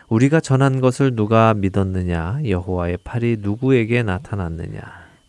[0.09, 2.39] 우리가 전한 것을 누가 믿었느냐?
[2.47, 4.81] 여호와의 팔이 누구에게 나타났느냐?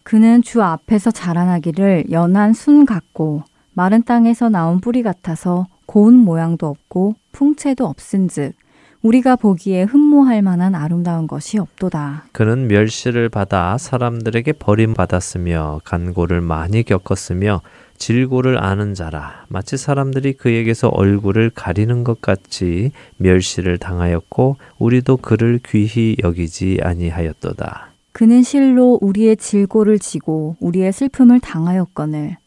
[0.05, 3.43] 그는 주 앞에서 자라나기를 연한 순 같고
[3.79, 8.55] 마른 땅에서 나온 뿌리 같아서 고운 모양도 없고 풍채도 없은즉
[9.03, 12.25] 우리가 보기에 흠모할 만한 아름다운 것이 없도다.
[12.33, 17.61] 그는 멸시를 받아 사람들에게 버림받았으며 간고를 많이 겪었으며
[17.99, 26.17] 질고를 아는 자라 마치 사람들이 그에게서 얼굴을 가리는 것 같이 멸시를 당하였고 우리도 그를 귀히
[26.25, 27.91] 여기지 아니하였도다.
[28.11, 32.39] 그는 실로 우리의 질고를 지고 우리의 슬픔을 당하였거늘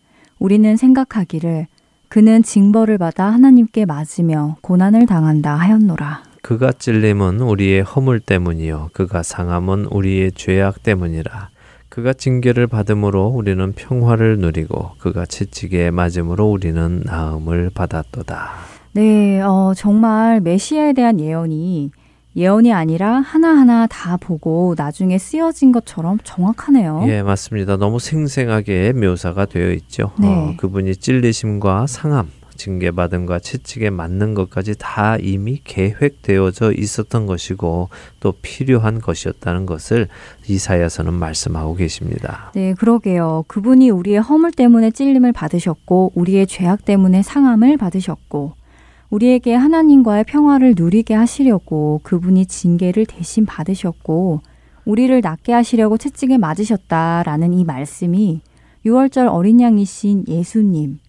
[0.42, 1.68] 우리는 생각하기를
[2.10, 6.24] 그는 징벌을 받아 하나님께 맞으며 고난을 당한다 하였노라.
[6.42, 11.50] 그가 찔림은 우리의 허물 때문이요 그가 상함은 우리의 죄악 때문이라.
[11.90, 18.50] 그가 징계를 받음으로 우리는 평화를 누리고 그가 채찍에 맞음으로 우리는 나음을 받았도다.
[18.94, 21.92] 네, 어, 정말 메시아에 대한 예언이
[22.36, 27.04] 예언이 아니라 하나하나 다 보고 나중에 쓰여진 것처럼 정확하네요.
[27.08, 27.78] 예, 맞습니다.
[27.78, 30.12] 너무 생생하게 묘사가 되어 있죠.
[30.20, 30.28] 네.
[30.28, 37.90] 어, 그분이 찔리심과 상함, 징계받음과 채찍에 맞는 것까지 다 이미 계획되어져 있었던 것이고
[38.20, 40.08] 또 필요한 것이었다는 것을
[40.48, 42.52] 이사야서는 말씀하고 계십니다.
[42.54, 43.46] 네, 그러게요.
[43.48, 48.54] 그분이 우리의 허물 때문에 찔림을 받으셨고, 우리의 죄악 때문에 상함을 받으셨고,
[49.12, 54.42] 우리에게 하나님과의 평화를 누리게 하시려고 그분이 징계를 대신 받으셨고,
[54.86, 58.42] 우리를 낫게 하시려고 채찍에 맞으셨다라는 이 말씀이
[58.86, 61.00] 6월절 어린 양이신 예수님,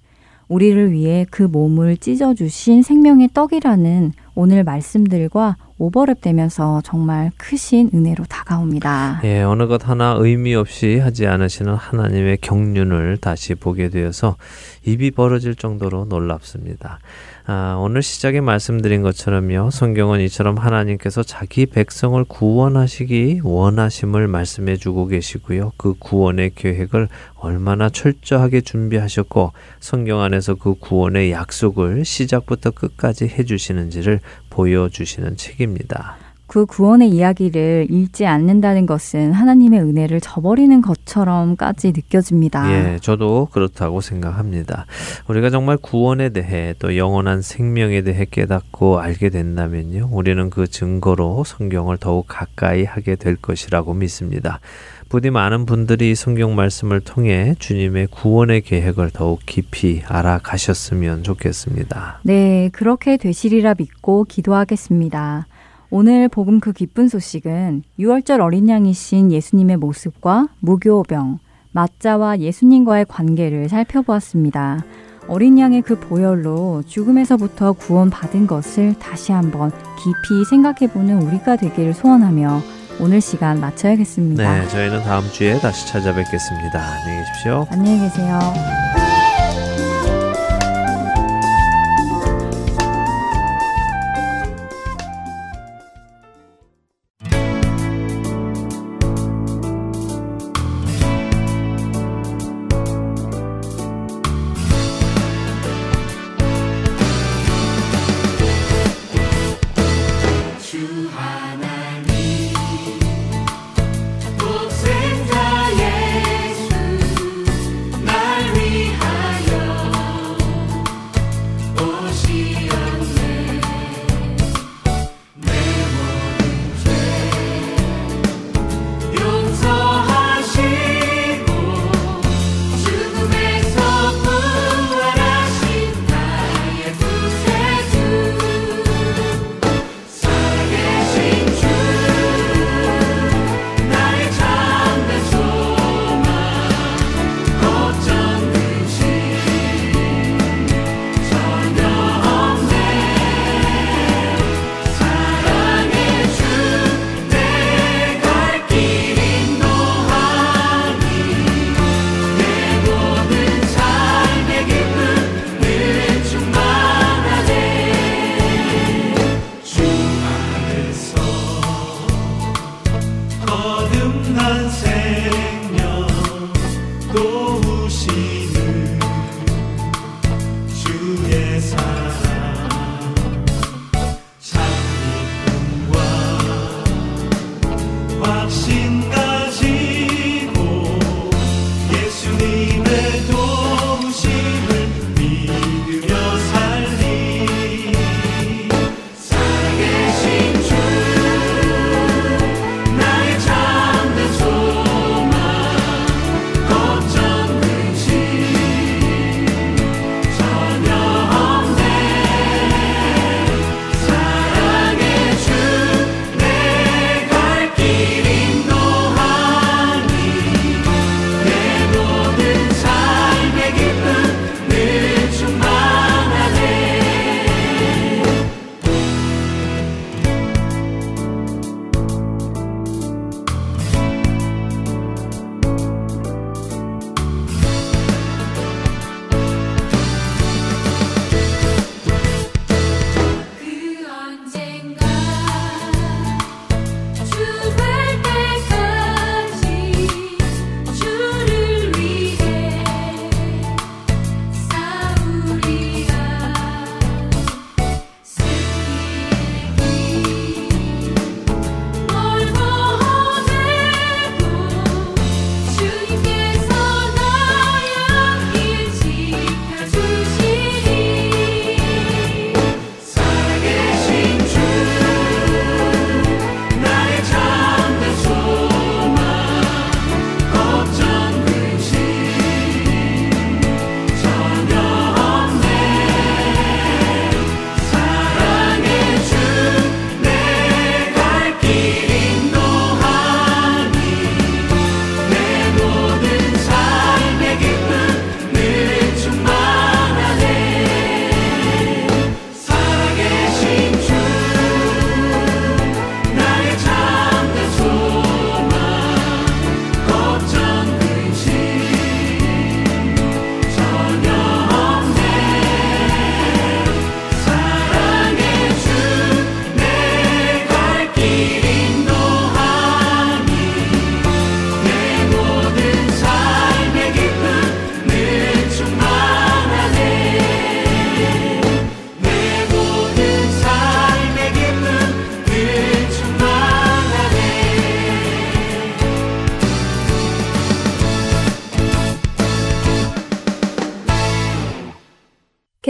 [0.48, 9.20] 우리를 위해 그 몸을 찢어주신 생명의 떡이라는 오늘 말씀들과 오버랩되면서 정말 크신 은혜로 다가옵니다.
[9.24, 14.36] 예, 어느 것 하나 의미 없이 하지 않으시는 하나님의 경륜을 다시 보게 되어서
[14.84, 16.98] 입이 벌어질 정도로 놀랍습니다.
[17.44, 19.70] 아, 오늘 시작에 말씀드린 것처럼요.
[19.70, 25.72] 성경은 이처럼 하나님께서 자기 백성을 구원하시기 원하심을 말씀해 주고 계시고요.
[25.76, 34.20] 그 구원의 계획을 얼마나 철저하게 준비하셨고 성경 안에서 그 구원의 약속을 시작부터 끝까지 해 주시는지를
[34.48, 36.21] 보여 주시는 책입니다.
[36.52, 42.70] 그 구원의 이야기를 읽지 않는다는 것은 하나님의 은혜를 저버리는 것처럼까지 느껴집니다.
[42.70, 44.84] 예, 저도 그렇다고 생각합니다.
[45.28, 50.10] 우리가 정말 구원에 대해 또 영원한 생명에 대해 깨닫고 알게 된다면요.
[50.12, 54.60] 우리는 그 증거로 성경을 더욱 가까이 하게 될 것이라고 믿습니다.
[55.08, 62.20] 부디 많은 분들이 성경 말씀을 통해 주님의 구원의 계획을 더욱 깊이 알아가셨으면 좋겠습니다.
[62.24, 65.46] 네, 그렇게 되시리라 믿고 기도하겠습니다.
[65.94, 71.38] 오늘 복음 그 기쁜 소식은 6월절 어린 양이신 예수님의 모습과 무교병,
[71.72, 74.82] 맞자와 예수님과의 관계를 살펴보았습니다.
[75.28, 82.62] 어린 양의 그 보혈로 죽음에서부터 구원받은 것을 다시 한번 깊이 생각해보는 우리가 되기를 소원하며
[82.98, 84.60] 오늘 시간 마쳐야겠습니다.
[84.60, 86.80] 네, 저희는 다음 주에 다시 찾아뵙겠습니다.
[86.80, 87.66] 안녕히 계십시오.
[87.70, 88.38] 안녕히 계세요.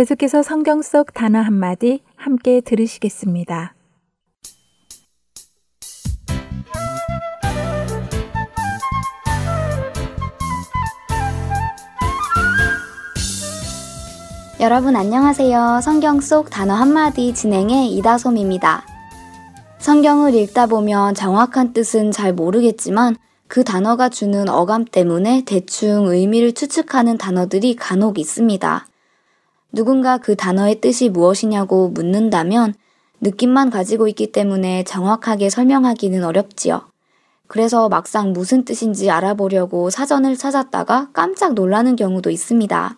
[0.03, 3.77] 계속해서 성경 속 단어 한마디 함께 들으시겠습니다.
[14.59, 15.79] 여러분 안녕하세요.
[15.85, 18.85] 성경 속 단어 한마디 진행의 이다솜입니다.
[19.79, 23.15] 성경을 읽다 보면 정확한 뜻은 잘 모르겠지만
[23.47, 28.87] 그 단어가 주는 어감 때문에 대충 의미를 추측하는 단어들이 간혹 있습니다.
[29.73, 32.75] 누군가 그 단어의 뜻이 무엇이냐고 묻는다면
[33.21, 36.83] 느낌만 가지고 있기 때문에 정확하게 설명하기는 어렵지요.
[37.47, 42.97] 그래서 막상 무슨 뜻인지 알아보려고 사전을 찾았다가 깜짝 놀라는 경우도 있습니다.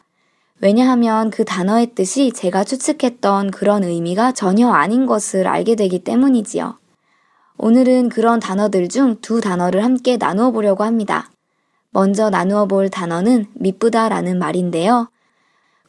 [0.60, 6.78] 왜냐하면 그 단어의 뜻이 제가 추측했던 그런 의미가 전혀 아닌 것을 알게 되기 때문이지요.
[7.58, 11.30] 오늘은 그런 단어들 중 두 단어를 함께 나누어 보려고 합니다.
[11.90, 15.08] 먼저 나누어 볼 단어는 미쁘다라는 말인데요.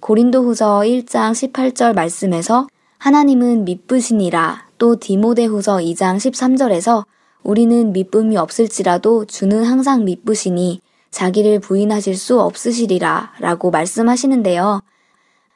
[0.06, 2.68] 고린도 후서 1장 18절 말씀에서
[3.00, 7.06] 하나님은 미쁘시니라 또 디모데 후서 2장 13절에서
[7.42, 10.80] 우리는 미쁨이 없을지라도 주는 항상 미쁘시니
[11.10, 14.84] 자기를 부인하실 수 없으시리라 라고 말씀하시는데요.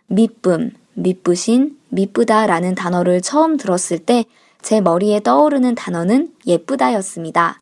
[0.07, 4.25] 미쁨, 미쁘신, 미쁘다 라는 단어를 처음 들었을 때
[4.61, 7.61] 제 머리에 떠오르는 단어는 예쁘다였습니다.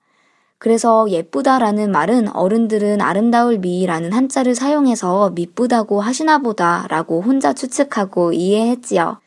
[0.60, 9.20] 그래서 예쁘다라는 말은 어른들은 아름다울 미라는 한자를 사용해서 미쁘다고 하시나 보다라고 혼자 추측하고 이해했지요.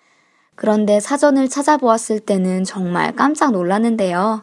[0.57, 4.43] 그런데 사전을 찾아보았을 때는 정말 깜짝 놀랐는데요.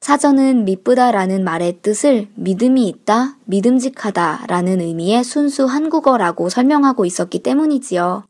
[0.00, 8.24] 사전은 미쁘다라는 말의 뜻을 믿음이 있다, 믿음직하다 라는 의미의 순수 한국어라고 설명하고 있었기 때문이지요.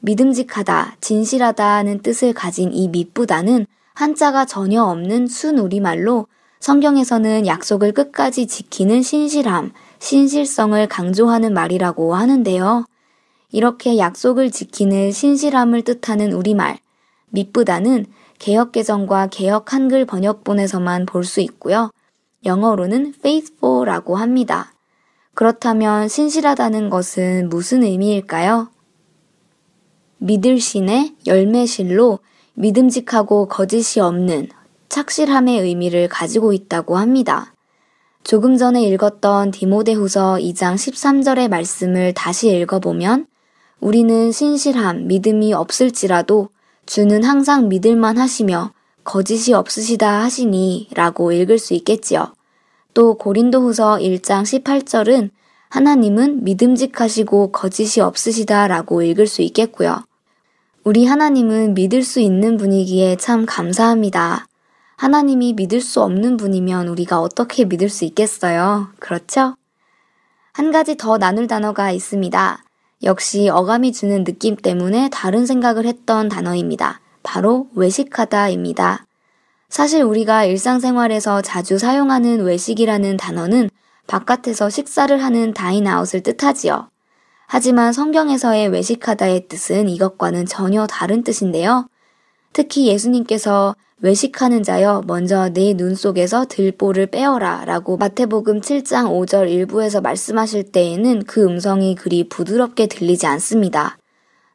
[0.00, 6.26] 믿음직하다, 진실하다는 뜻을 가진 이 미쁘다는 한자가 전혀 없는 순우리말로
[6.64, 12.86] 성경에서는 약속을 끝까지 지키는 신실함, 신실성을 강조하는 말이라고 하는데요.
[13.52, 16.78] 이렇게 약속을 지키는 신실함을 뜻하는 우리말,
[17.28, 18.06] 미쁘다는
[18.38, 21.90] 개혁개정과 개혁 한글 번역본에서만 볼 수 있고요.
[22.46, 24.72] 영어로는 faithful라고 합니다.
[25.34, 28.70] 그렇다면 신실하다는 것은 무슨 의미일까요?
[30.16, 32.20] 믿을 신의 열매실로
[32.54, 34.48] 믿음직하고 거짓이 없는
[34.94, 37.52] 착실함의 의미를 가지고 있다고 합니다.
[38.22, 43.26] 조금 전에 읽었던 디모데후서 2장 13절의 말씀을 다시 읽어보면
[43.80, 46.50] 우리는 신실함, 믿음이 없을지라도
[46.86, 48.72] 주는 항상 믿을만 하시며
[49.02, 52.32] 거짓이 없으시다 하시니 라고 읽을 수 있겠지요.
[52.94, 55.30] 또 고린도후서 1장 18절은
[55.70, 60.04] 하나님은 믿음직하시고 거짓이 없으시다 라고 읽을 수 있겠고요.
[60.84, 64.46] 우리 하나님은 믿을 수 있는 분이기에 참 감사합니다.
[64.96, 68.88] 하나님이 믿을 수 없는 분이면 우리가 어떻게 믿을 수 있겠어요?
[68.98, 69.56] 그렇죠?
[70.52, 72.62] 한 가지 더 나눌 단어가 있습니다.
[73.02, 77.00] 역시 어감이 주는 느낌 때문에 다른 생각을 했던 단어입니다.
[77.22, 79.04] 바로 외식하다입니다.
[79.68, 83.70] 사실 우리가 일상생활에서 자주 사용하는 외식이라는 단어는
[84.06, 86.88] 바깥에서 식사를 하는 다인아웃을 뜻하지요.
[87.46, 91.88] 하지만 성경에서의 외식하다의 뜻은 이것과는 전혀 다른 뜻인데요.
[92.54, 100.70] 특히 예수님께서 외식하는 자여 먼저 내눈 속에서 들보를 빼어라 라고 마태복음 7장 5절 일부에서 말씀하실
[100.70, 103.98] 때에는 그 음성이 그리 부드럽게 들리지 않습니다.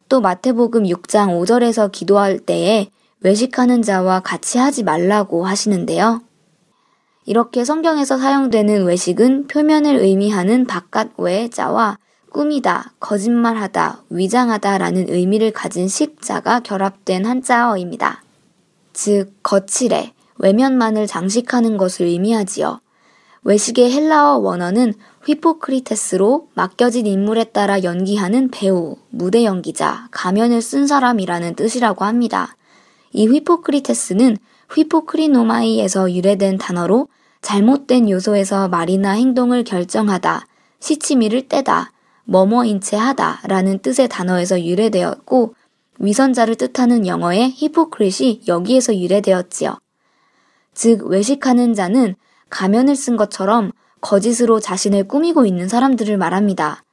[0.08, 2.90] 또 마태복음 6장 5절에서 기도할 때에
[3.20, 6.22] 외식하는 자와 같이 하지 말라고 하시는데요.
[7.26, 11.98] 이렇게 성경에서 사용되는 외식은 표면을 의미하는 바깥 외의 자와
[12.40, 18.24] 꾸미다, 거짓말하다, 위장하다 라는 의미를 가진 식자가 결합된 한자어입니다.
[18.94, 22.80] 즉, 거칠에, 외면만을 장식하는 것을 의미하지요.
[23.44, 24.94] 외식의 헬라어 원어는
[25.26, 32.56] 휘포크리테스로 맡겨진 인물에 따라 연기하는 배우, 무대 연기자, 가면을 쓴 사람이라는 뜻이라고 합니다.
[33.12, 34.38] 이 휘포크리테스는
[34.70, 37.10] 휘포크리노마이에서 유래된 단어로
[37.42, 40.48] 잘못된 요소에서 말이나 행동을 결정하다,
[40.80, 41.92] 시치미를 떼다,
[42.30, 45.56] 뭐뭐인 채 하다 라는 뜻의 단어에서 유래되었고
[45.98, 49.80] 위선자를 뜻하는 영어의 히포크릿이 여기에서 유래되었지요.
[50.76, 52.16] 즉 외식하는 자는
[52.50, 53.72] 가면을 쓴 것처럼
[54.02, 56.84] 거짓으로 자신을 꾸미고 있는 사람들을 말합니다.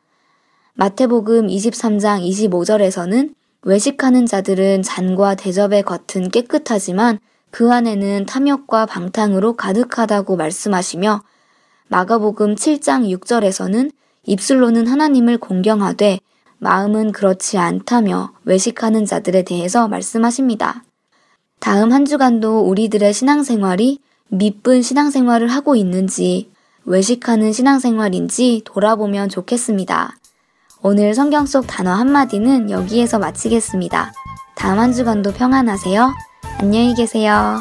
[0.74, 7.18] 마태복음 23장 25절에서는 외식하는 자들은 잔과 대접의 겉은 깨끗하지만
[7.50, 11.22] 그 안에는 탐욕과 방탕으로 가득하다고 말씀하시며
[11.88, 13.92] 마가복음 7장 6절에서는
[14.26, 16.20] 입술로는 하나님을 공경하되
[16.58, 20.84] 마음은 그렇지 않다며 외식하는 자들에 대해서 말씀하십니다.
[21.60, 26.50] 다음 한 주간도 우리들의 신앙생활이 미쁜 신앙생활을 하고 있는지
[26.84, 30.16] 외식하는 신앙생활인지 돌아보면 좋겠습니다.
[30.82, 34.12] 오늘 성경 속 단어 한마디는 여기에서 마치겠습니다.
[34.54, 36.12] 다음 한 주간도 평안하세요.
[36.60, 37.60] 안녕히 계세요.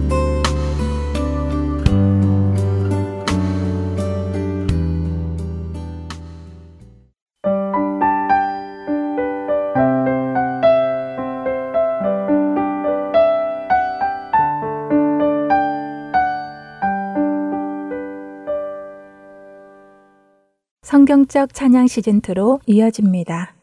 [20.91, 23.53] 성경적 찬양 시즌2로 이어집니다.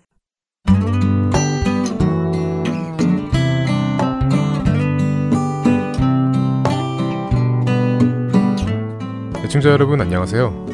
[9.45, 10.66] 애청자 여러분 안녕하세요.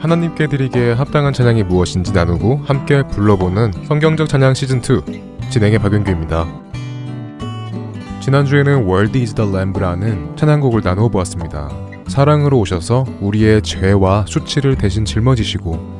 [0.00, 6.48] 하나님께 드리기에 합당한 찬양이 무엇인지 나누고 함께 불러보는 성경적 찬양 시즌2 진행의 박윤규입니다.
[8.20, 11.70] 지난주에는 World is the Lamb라는 찬양곡을 나누어 보았습니다.
[12.08, 15.91] 사랑으로 오셔서 우리의 죄와 수치를 대신 짊어지시고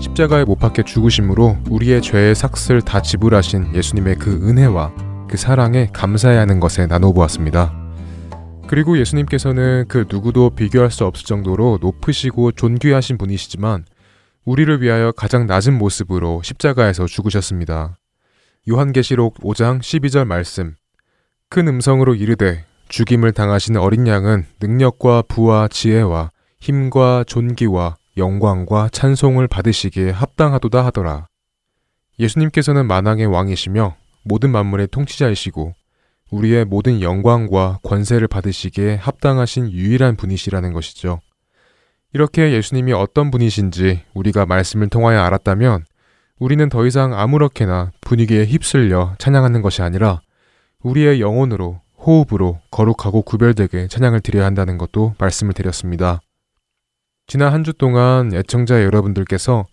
[0.00, 6.40] 십자가에 못 박혀 죽으심으로 우리의 죄의 삭슬 다 지불하신 예수님의 그 은혜와 그 사랑에 감사해야
[6.40, 7.72] 하는 것에 나누어 보았습니다.
[8.66, 13.84] 그리고 예수님께서는 그 누구도 비교할 수 없을 정도로 높으시고 존귀하신 분이시지만
[14.44, 17.98] 우리를 위하여 가장 낮은 모습으로 십자가에서 죽으셨습니다.
[18.70, 20.76] 요한계시록 5장 12절 말씀
[21.50, 26.30] 큰 음성으로 이르되 죽임을 당하신 어린 양은 능력과 부와 지혜와
[26.60, 31.26] 힘과 존귀와 영광과 찬송을 받으시기에 합당하도다 하더라.
[32.18, 35.74] 예수님께서는 만왕의 왕이시며 모든 만물의 통치자이시고
[36.30, 41.20] 우리의 모든 영광과 권세를 받으시기에 합당하신 유일한 분이시라는 것이죠.
[42.12, 45.84] 이렇게 예수님이 어떤 분이신지 우리가 말씀을 통하여 알았다면
[46.38, 50.20] 우리는 더 이상 아무렇게나 분위기에 휩쓸려 찬양하는 것이 아니라
[50.82, 56.20] 우리의 영혼으로 호흡으로 거룩하고 구별되게 찬양을 드려야 한다는 것도 말씀을 드렸습니다.
[57.30, 59.64] 지난 한 주 동안 애청자 여러분들께서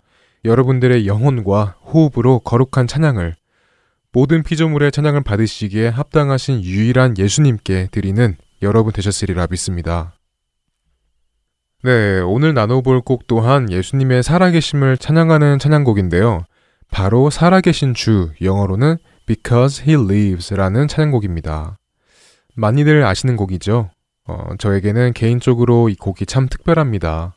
[0.45, 3.33] 여러분들의 영혼과 호흡으로 거룩한 찬양을
[4.11, 10.13] 모든 피조물의 찬양을 받으시기에 합당하신 유일한 예수님께 드리는 여러분 되셨으리라 믿습니다.
[11.81, 16.45] 네, 오늘 나눠볼 곡 또한 예수님의 살아계심을 찬양하는 찬양곡인데요.
[16.91, 21.79] 바로 살아계신 주, 영어로는 Because He Lives라는 찬양곡입니다.
[22.53, 23.89] 많이들 아시는 곡이죠.
[24.27, 27.33] 어, 저에게는 개인적으로 이 곡이 참 특별합니다.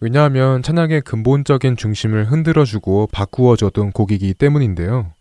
[0.00, 5.12] 왜냐하면 찬양의 근본적인 중심을 흔들어주고 바꾸어줬던 곡이기 때문인데요.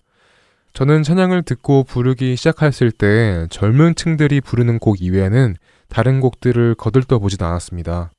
[0.74, 5.56] 저는 찬양을 듣고 부르기 시작했을 때 젊은 층들이 부르는 곡 이외에는
[5.88, 8.12] 다른 곡들을 거들떠 보진 않았습니다.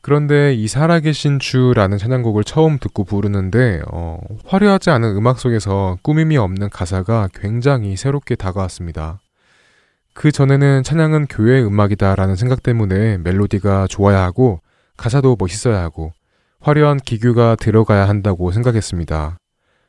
[0.00, 6.68] 그런데 이 살아계신 주라는 찬양곡을 처음 듣고 부르는데 어, 화려하지 않은 음악 속에서 꾸밈이 없는
[6.68, 9.20] 가사가 굉장히 새롭게 다가왔습니다.
[10.12, 14.60] 그 전에는 찬양은 교회 음악이다라는 생각 때문에 멜로디가 좋아야 하고
[14.96, 16.12] 가사도 멋있어야 하고
[16.60, 19.36] 화려한 기교가 들어가야 한다고 생각했습니다.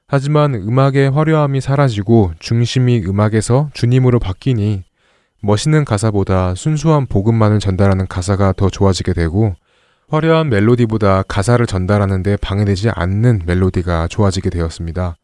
[0.07, 4.83] 하지만 음악의 화려함이 사라지고 중심이 음악에서 주님으로 바뀌니
[5.41, 9.55] 멋있는 가사보다 순수한 복음만을 전달하는 가사가 더 좋아지게 되고
[10.09, 15.17] 화려한 멜로디보다 가사를 전달하는데 방해되지 않는 멜로디가 좋아지게 되었습니다.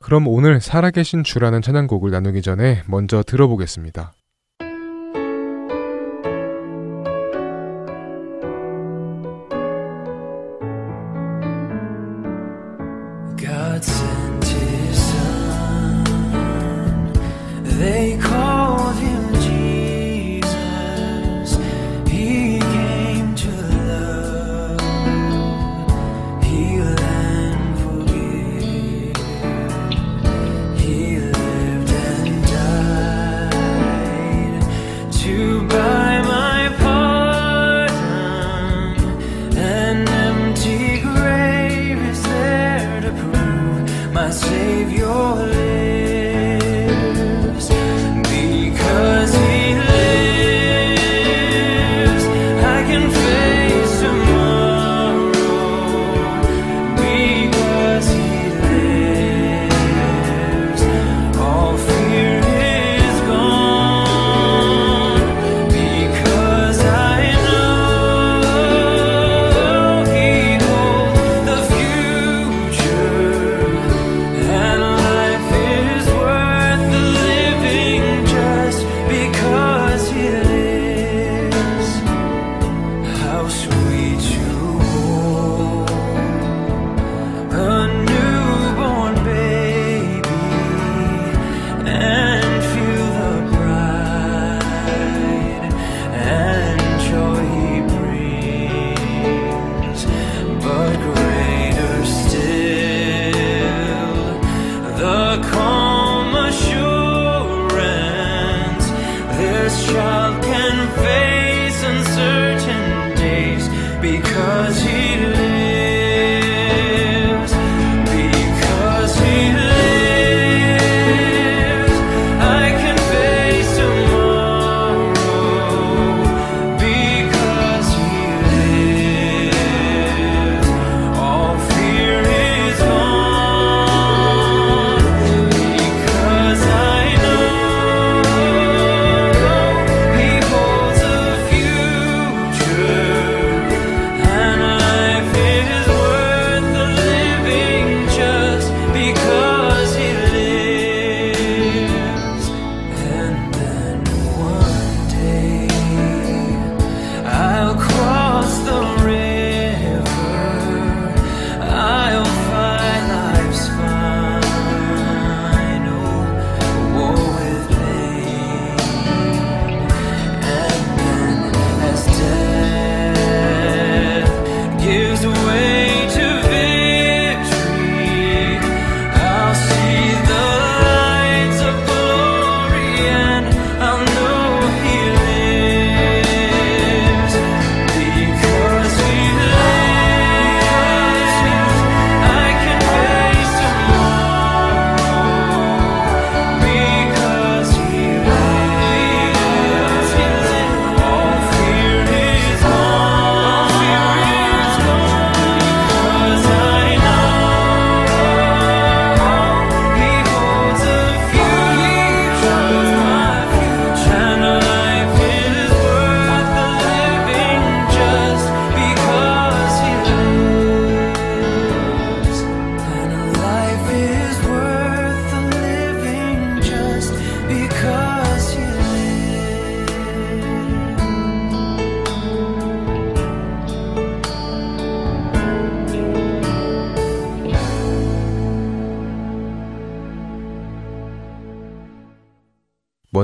[0.00, 4.12] 그럼 오늘 살아계신 주라는 찬양곡을 나누기 전에 먼저 들어보겠습니다.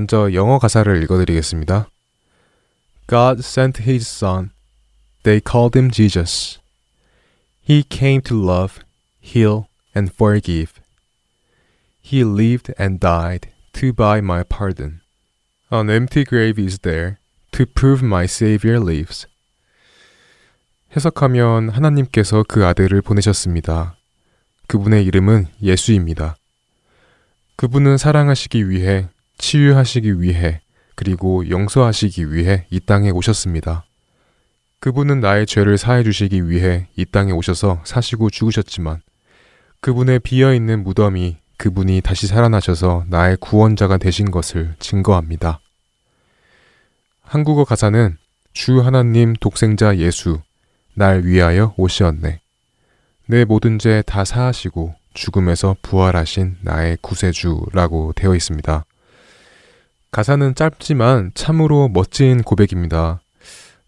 [0.04, 1.88] 먼저 영어 가사를 읽어드리겠습니다.
[3.08, 4.50] God sent his son.
[5.22, 6.58] They called him Jesus.
[7.66, 8.80] He came to love,
[9.22, 9.64] heal,
[9.96, 10.74] and forgive.
[12.02, 15.00] He lived and died to buy my pardon.
[15.70, 17.16] An empty grave is there
[17.52, 19.26] to prove my Savior lives.
[20.94, 23.96] 해석하면 하나님께서 그 아들을 보내셨습니다.
[24.66, 26.36] 그분의 이름은 예수입니다.
[27.56, 29.08] 그분은 사랑하시기 위해,
[29.38, 30.60] 치유하시기 위해,
[30.94, 33.84] 그리고 용서하시기 위해 이 땅에 오셨습니다.
[34.80, 39.00] 그분은 나의 죄를 사해 주시기 위해 이 땅에 오셔서 사시고 죽으셨지만
[39.80, 45.60] 그분의 비어 있는 무덤이 그분이 다시 살아나셔서 나의 구원자가 되신 것을 증거합니다.
[47.22, 48.16] 한국어 가사는
[48.52, 50.40] 주 하나님 독생자 예수
[50.94, 52.40] 날 위하여 오시었네.
[53.26, 58.84] 내 모든 죄 다 사하시고 죽음에서 부활하신 나의 구세주라고 되어 있습니다.
[60.14, 63.20] 가사는 짧지만 참으로 멋진 고백입니다.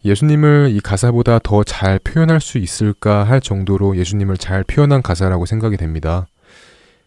[0.04, 5.76] 예수님을 이 가사보다 더 잘 표현할 수 있을까 할 정도로 예수님을 잘 표현한 가사라고 생각이
[5.76, 6.26] 됩니다.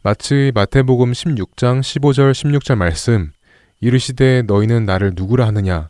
[0.04, 3.34] 마치 마태복음 16장 15절 16절 말씀
[3.82, 5.90] 이르시되 너희는 나를 누구라 하느냐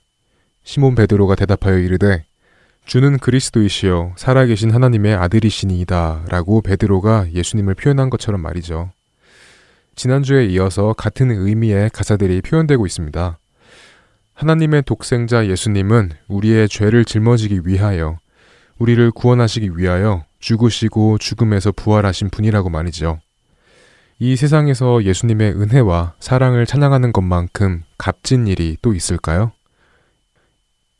[0.63, 2.25] 시몬 베드로가 대답하여 이르되
[2.87, 8.89] 주는 그리스도이시요 살아계신 하나님의 아들이시니이다 라고 베드로가 예수님을 표현한 것처럼 말이죠.
[9.99, 13.37] 지난주에 이어서 같은 의미의 가사들이 표현되고 있습니다.
[14.33, 18.17] 하나님의 독생자 예수님은 우리의 죄를 짊어지기 위하여
[18.77, 23.19] 우리를 구원하시기 위하여 죽으시고 죽음에서 부활하신 분이라고 말이죠.
[24.19, 29.51] 이 세상에서 예수님의 은혜와 사랑을 찬양하는 것만큼 값진 일이 또 있을까요?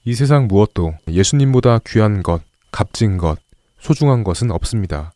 [0.04, 2.42] 이 세상 무엇도 예수님보다 귀한 것,
[2.74, 3.40] 값진 것,
[3.80, 5.14] 소중한 것은 없습니다.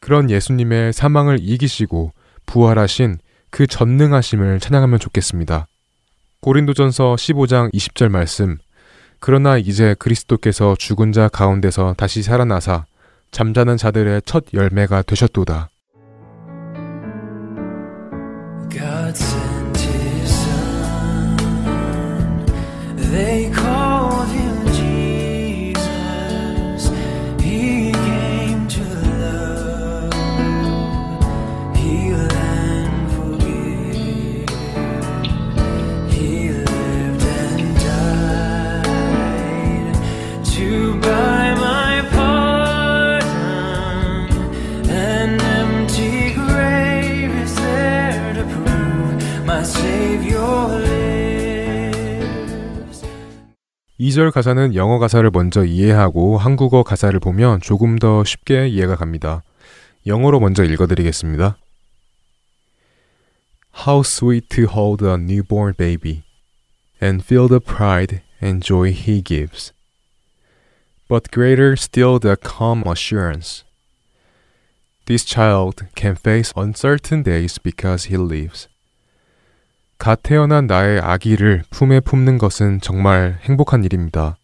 [0.00, 2.12] 그런 예수님의 사망을 이기시고
[2.46, 3.18] 부활하신
[3.50, 5.66] 그 전능하심을 찬양하면 좋겠습니다.
[6.40, 8.58] 고린도전서 15장 20절 말씀.
[9.20, 12.84] 그러나 이제 그리스도께서 죽은 자 가운데서 다시 살아나사
[13.30, 15.70] 잠자는 자들의 첫 열매가 되셨도다.
[23.14, 24.53] They called him
[54.00, 59.42] 2절 가사는 영어 가사를 먼저 이해하고 한국어 가사를 보면 조금 더 쉽게 이해가 갑니다.
[60.04, 61.56] 영어로 먼저 읽어드리겠습니다.
[63.86, 66.24] How sweet to hold a newborn baby
[67.00, 69.72] and feel the pride and joy he gives.
[71.08, 73.62] But greater still the calm assurance.
[75.06, 78.66] This child can face uncertain days because he lives.
[80.04, 84.36] 갓 태어난 나의 아기를 품에 품는 것은 정말 행복한 일입니다.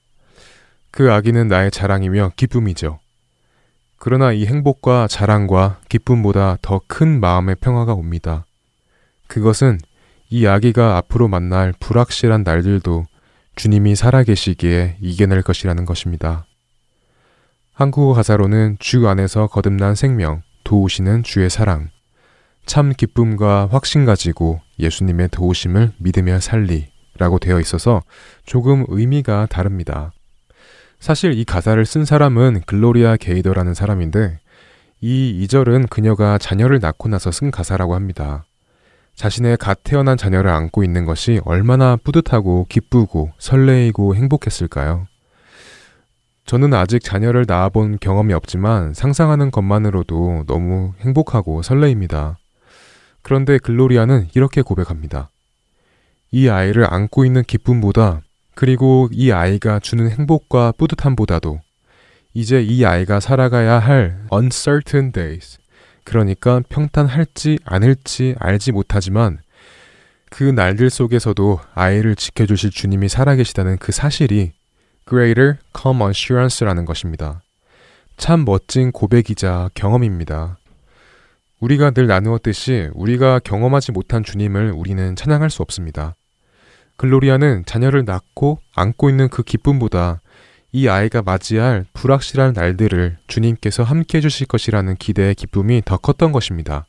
[0.91, 2.99] 그 아기는 나의 자랑이며 기쁨이죠.
[3.99, 8.47] 그러나 이 행복과 자랑과 기쁨보다 더 큰 마음의 평화가 옵니다.
[9.27, 9.77] 그것은
[10.31, 13.05] 이 아기가 앞으로 만날 불확실한 날들도
[13.55, 16.47] 주님이 살아계시기에 이겨낼 것이라는 것입니다.
[17.75, 21.91] 한국어 가사로는 주 안에서 거듭난 생명, 도우시는 주의 사랑,
[22.71, 26.87] 참 기쁨과 확신 가지고 예수님의 도우심을 믿으며 살리
[27.19, 28.01] 라고 되어 있어서
[28.47, 30.13] 조금 의미가 다릅니다.
[31.01, 34.39] 사실 이 가사를 쓴 사람은 글로리아 게이더라는 사람인데
[35.01, 38.45] 이 2절은 그녀가 자녀를 낳고 나서 쓴 가사라고 합니다.
[39.17, 45.09] 자신의 갓 태어난 자녀를 안고 있는 것이 얼마나 뿌듯하고 기쁘고 설레이고 행복했을까요?
[46.47, 52.40] 저는 아직 자녀를 낳아본 경험이 없지만 상상하는 것만으로도 너무 행복하고 설레입니다.
[53.23, 55.31] 그런데 글로리아는 이렇게 고백합니다.
[56.31, 58.23] 이 아이를 안고 있는 기쁨보다
[58.55, 61.61] 그리고 이 아이가 주는 행복과 뿌듯함보다도
[62.35, 65.59] 이제 이 아이가 살아가야 할 uncertain days
[66.05, 69.39] 그러니까 평탄할지 않을지 알지 못하지만
[70.31, 74.53] 그 날들 속에서도 아이를 지켜주실 주님이 살아계시다는 그 사실이
[75.09, 77.43] greater calm assurance라는 것입니다.
[78.17, 80.60] 참 멋진 고백이자 경험입니다.
[81.61, 86.17] 우리가 늘 나누었듯이 우리가 경험하지 못한 주님을 우리는 찬양할 수 없습니다.
[86.97, 90.21] 글로리아는 자녀를 낳고 안고 있는 그 기쁨보다
[90.73, 96.87] 이 아이가 맞이할 불확실한 날들을 주님께서 함께 해주실 것이라는 기대의 기쁨이 더 컸던 것입니다.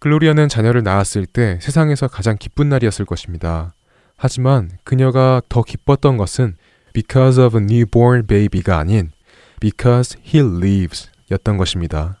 [0.00, 3.74] 글로리아는 자녀를 낳았을 때 세상에서 가장 기쁜 날이었을 것입니다.
[4.16, 6.56] 하지만 그녀가 더 기뻤던 것은
[6.92, 9.10] because of a newborn baby가 아닌
[9.60, 12.20] because he lives 였던 것입니다.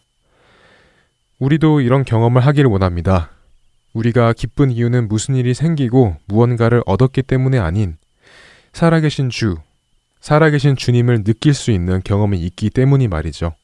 [1.44, 3.28] 우리도 이런 경험을 하기를 원합니다.
[3.92, 7.98] 우리가 기쁜 이유는 무슨 일이 생기고 무언가를 얻었기 때문에 아닌
[8.72, 9.56] 살아계신 주,
[10.20, 13.54] 살아계신 주님을 느낄 수 있는 경험이 있기 때문이 말이죠.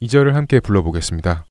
[0.00, 1.44] 이절을 함께 불러보겠습니다.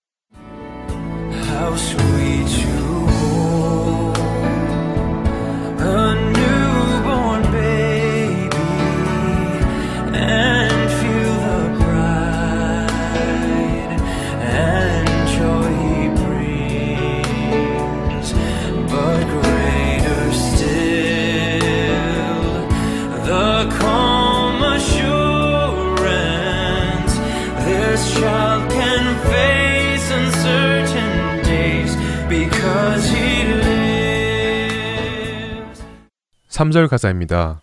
[36.54, 37.62] 3절 가사입니다.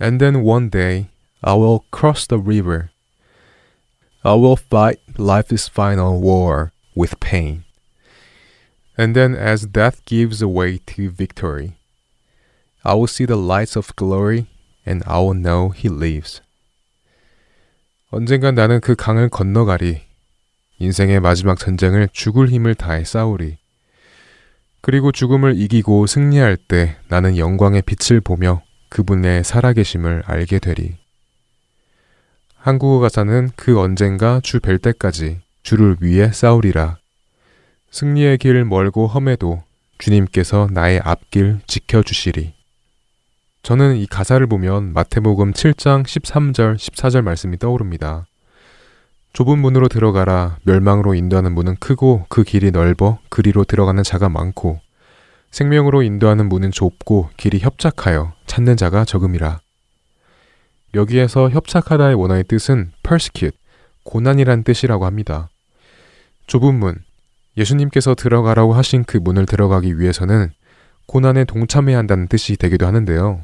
[0.00, 1.10] And then one day
[1.42, 2.90] I will cross the river.
[4.22, 7.64] I will fight life's final war with pain.
[8.96, 11.76] And then as death gives way to victory,
[12.84, 14.46] I will see the lights of glory
[14.86, 16.40] and I will know he lives.
[18.10, 20.02] 언젠가 나는 그 강을 건너가리.
[20.78, 23.57] 인생의 마지막 전쟁을 죽을 힘을 다해 싸우리.
[24.81, 30.97] 그리고 죽음을 이기고 승리할 때 나는 영광의 빛을 보며 그분의 살아계심을 알게 되리.
[32.55, 36.97] 한국어 가사는 그 언젠가 주 뵐 때까지 주를 위해 싸우리라.
[37.91, 39.63] 승리의 길 멀고 험해도
[39.97, 42.53] 주님께서 나의 앞길 지켜주시리.
[43.63, 48.25] 저는 이 가사를 보면 마태복음 7장 13절, 14절 말씀이 떠오릅니다.
[49.33, 50.57] 좁은 문으로 들어가라.
[50.63, 54.79] 멸망으로 인도하는 문은 크고 그 길이 넓어 그리로 들어가는 자가 많고
[55.51, 59.59] 생명으로 인도하는 문은 좁고 길이 협착하여 찾는 자가 적음이라.
[60.95, 63.57] 여기에서 협착하다의 원어의 뜻은 persecute,
[64.03, 65.49] 고난이란 뜻이라고 합니다.
[66.47, 66.95] 좁은 문,
[67.57, 70.51] 예수님께서 들어가라고 하신 그 문을 들어가기 위해서는
[71.05, 73.43] 고난에 동참해야 한다는 뜻이 되기도 하는데요.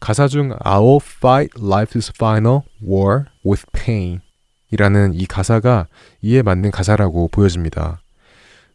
[0.00, 4.20] 가사 중 will fight life's final war with pain
[4.72, 5.86] 이라는 이 가사가
[6.22, 8.00] 이에 맞는 가사라고 보여집니다.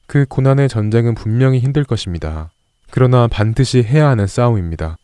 [0.05, 2.49] 그 고난의 전쟁은 분명히 힘들 것입니다.
[2.89, 4.97] 그러나 반드시 해야 하는 싸움입니다.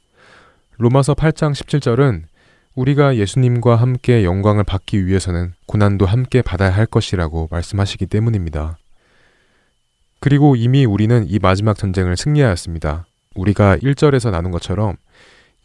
[0.77, 2.23] 로마서 8장 17절은
[2.75, 8.77] 우리가 예수님과 함께 영광을 받기 위해서는 고난도 함께 받아야 할 것이라고 말씀하시기 때문입니다.
[10.19, 13.05] 그리고 이미 우리는 이 마지막 전쟁을 승리하였습니다.
[13.35, 14.95] 우리가 1절에서 나눈 것처럼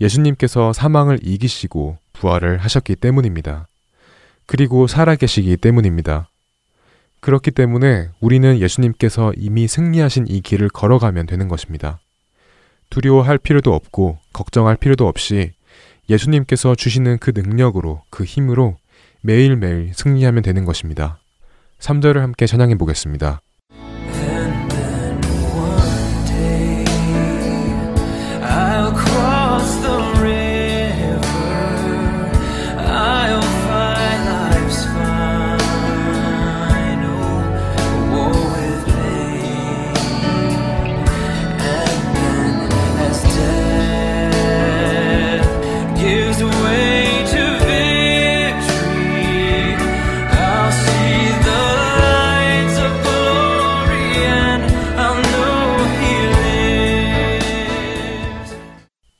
[0.00, 3.68] 예수님께서 사망을 이기시고 부활을 하셨기 때문입니다.
[4.48, 6.30] 그리고 살아계시기 때문입니다.
[7.20, 12.00] 그렇기 때문에 우리는 예수님께서 이미 승리하신 이 길을 걸어가면 되는 것입니다.
[12.88, 15.52] 두려워할 필요도 없고 걱정할 필요도 없이
[16.08, 18.78] 예수님께서 주시는 그 능력으로 그 힘으로
[19.20, 21.18] 매일매일 승리하면 되는 것입니다.
[21.80, 23.42] 3절을 함께 찬양해 보겠습니다.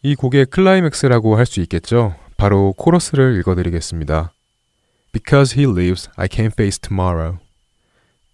[0.09, 2.17] 이 곡의 클라이맥스라고 할 수 있겠죠.
[2.39, 4.33] 바로 코러스를 읽어드리겠습니다.
[5.13, 7.37] Because he lives, I can face tomorrow.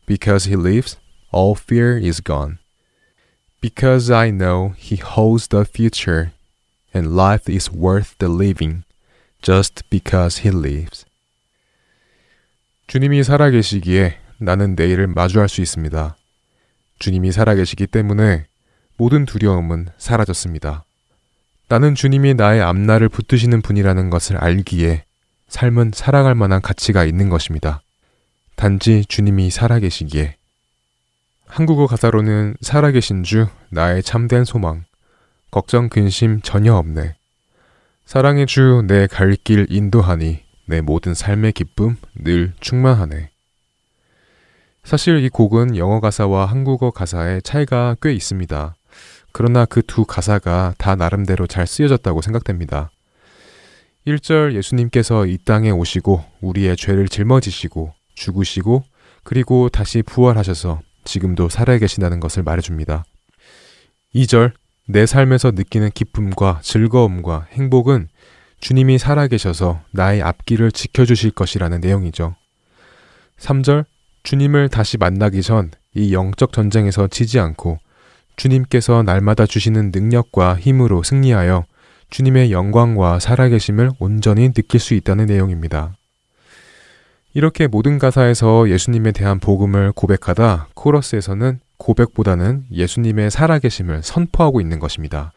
[0.07, 1.01] Because he lives,
[1.35, 2.59] all fear is gone.
[3.61, 6.31] Because I know he holds the future,
[6.95, 8.85] and life is worth the living,
[9.43, 11.05] just because he lives.
[12.87, 16.17] 주님이 살아계시기에 나는 내일을 마주할 수 있습니다.
[17.01, 18.47] 주님이 살아계시기 때문에
[18.97, 20.85] 모든 두려움은 사라졌습니다.
[21.69, 25.05] 나는 주님이 나의 앞날을 붙드시는 분이라는 것을 알기에
[25.49, 27.81] 삶은 살아갈 만한 가치가 있는 것입니다.
[28.57, 30.37] 단지 주님이 살아계시기에.
[31.47, 34.85] 한국어 가사로는 살아계신 주, 나의 참된 소망,
[35.51, 37.15] 걱정, 근심 전혀 없네.
[38.07, 43.31] 사랑의 주, 내 갈 길 인도하니, 내 모든 삶의 기쁨 늘 충만하네.
[44.83, 48.75] 사실 이 곡은 영어 가사와 한국어 가사의 차이가 꽤 있습니다.
[49.35, 52.93] 그러나 그 두 가사가 다 나름대로 잘 쓰여졌다고 생각됩니다.
[54.07, 58.85] 1절 예수님께서 이 땅에 오시고 우리의 죄를 짊어지시고 죽으시고
[59.25, 63.05] 그리고 다시 부활하셔서 지금도 살아계신다는 것을 말해줍니다.
[64.15, 64.53] 2절,
[64.87, 68.07] 내 삶에서 느끼는 기쁨과 즐거움과 행복은
[68.61, 72.37] 주님이 살아계셔서 나의 앞길을 지켜주실 것이라는 내용이죠.
[73.39, 73.85] 3절,
[74.23, 77.79] 주님을 다시 만나기 전 이 영적 전쟁에서 지지 않고
[78.37, 81.65] 주님께서 날마다 주시는 능력과 힘으로 승리하여
[82.11, 85.97] 주님의 영광과 살아계심을 온전히 느낄 수 있다는 내용입니다.
[87.33, 95.33] 이렇게 모든 가사에서 예수님에 대한 복음을 고백하다 코러스에서는 고백보다는 예수님의 살아계심을 선포하고 있는 것입니다.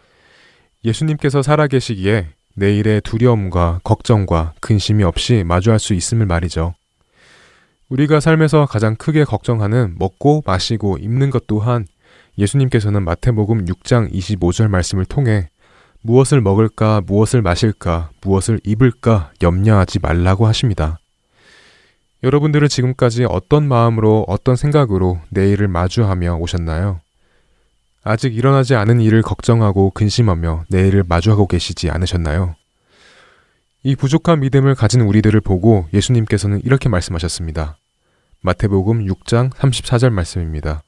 [0.85, 6.75] 예수님께서 살아계시기에 내일의 두려움과 걱정과 근심이 없이 마주할 수 있음을 말이죠.
[7.89, 11.87] 우리가 삶에서 가장 크게 걱정하는 먹고 마시고 입는 것 또한
[12.37, 15.49] 예수님께서는 마태복음 6장 25절 말씀을 통해
[16.01, 20.99] 무엇을 먹을까, 무엇을 마실까, 무엇을 입을까 염려하지 말라고 하십니다.
[22.23, 27.01] 여러분들은 지금까지 어떤 마음으로 어떤 생각으로 내일을 마주하며 오셨나요?
[28.03, 32.55] 아직 일어나지 않은 일을 걱정하고 근심하며 내일을 마주하고 계시지 않으셨나요?
[33.83, 37.77] 이 부족한 믿음을 가진 우리들을 보고 예수님께서는 이렇게 말씀하셨습니다.
[38.41, 40.83] 마태복음 6장 34절 말씀입니다.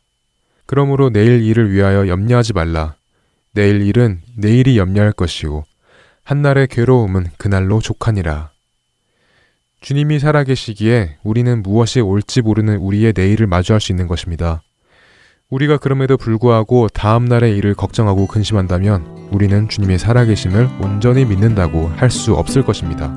[0.70, 2.94] 그러므로 내일 일을 위하여 염려하지 말라.
[3.56, 5.64] 내일 일은 내일이 염려할 것이요.
[6.24, 8.52] 한날의 괴로움은 그날로 족하니라.
[9.82, 14.62] 주님이 살아계시기에 우리는 무엇이 올지 모르는 우리의 내일을 마주할 수 있는 것입니다.
[15.50, 22.36] 우리가 그럼에도 불구하고 다음 날의 일을 걱정하고 근심한다면 우리는 주님의 살아계심을 온전히 믿는다고 할 수
[22.36, 23.16] 없을 것입니다.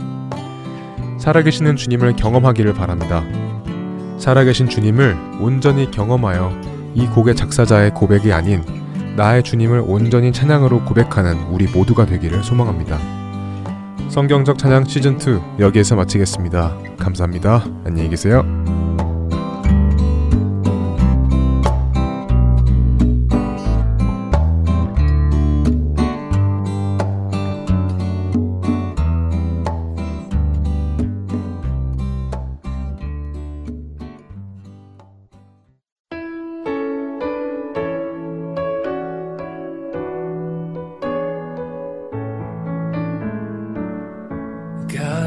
[1.21, 3.23] 살아계시는 주님을 경험하기를 바랍니다.
[4.19, 8.63] 살아계신 주님을 온전히 경험하여 이 곡의 작사자의 고백이 아닌
[9.17, 12.99] 나의 주님을 온전히 찬양으로 고백하는 우리 모두가 되기를 소망합니다.
[14.09, 16.77] 성경적 찬양 시즌2 여기에서 마치겠습니다.
[16.99, 17.65] 감사합니다.
[17.85, 18.82] 안녕히 계세요.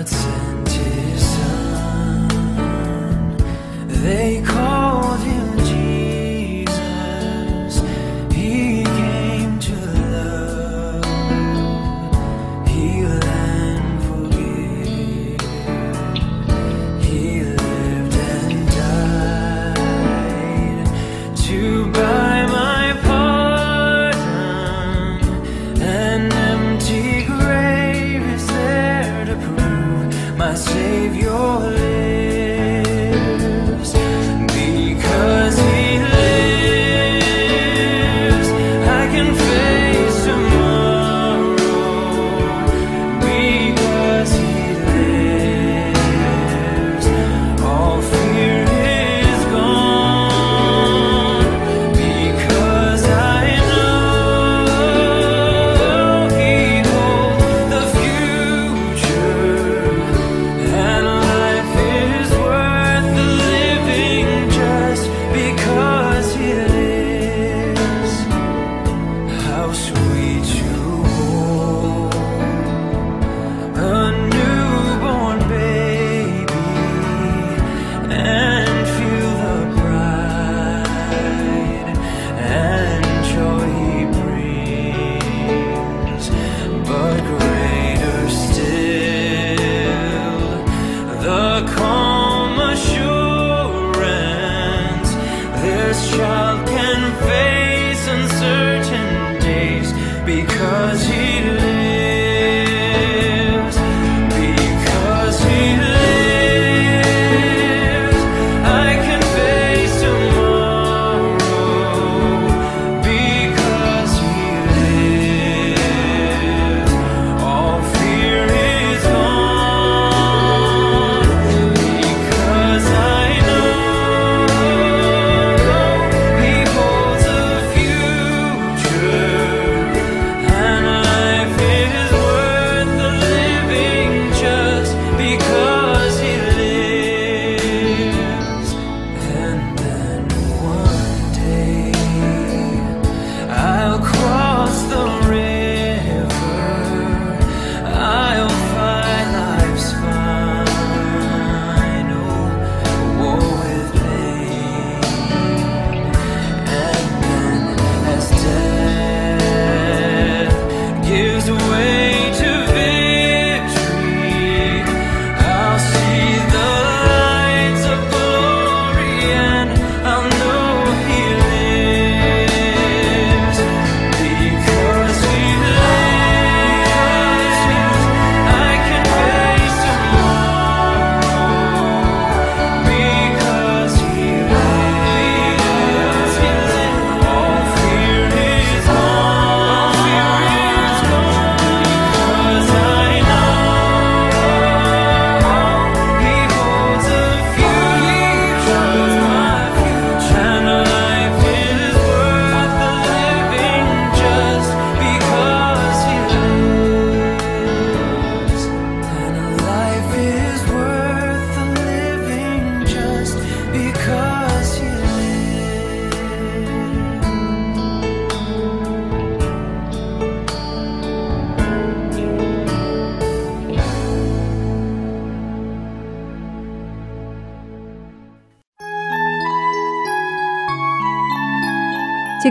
[0.05, 0.44] not say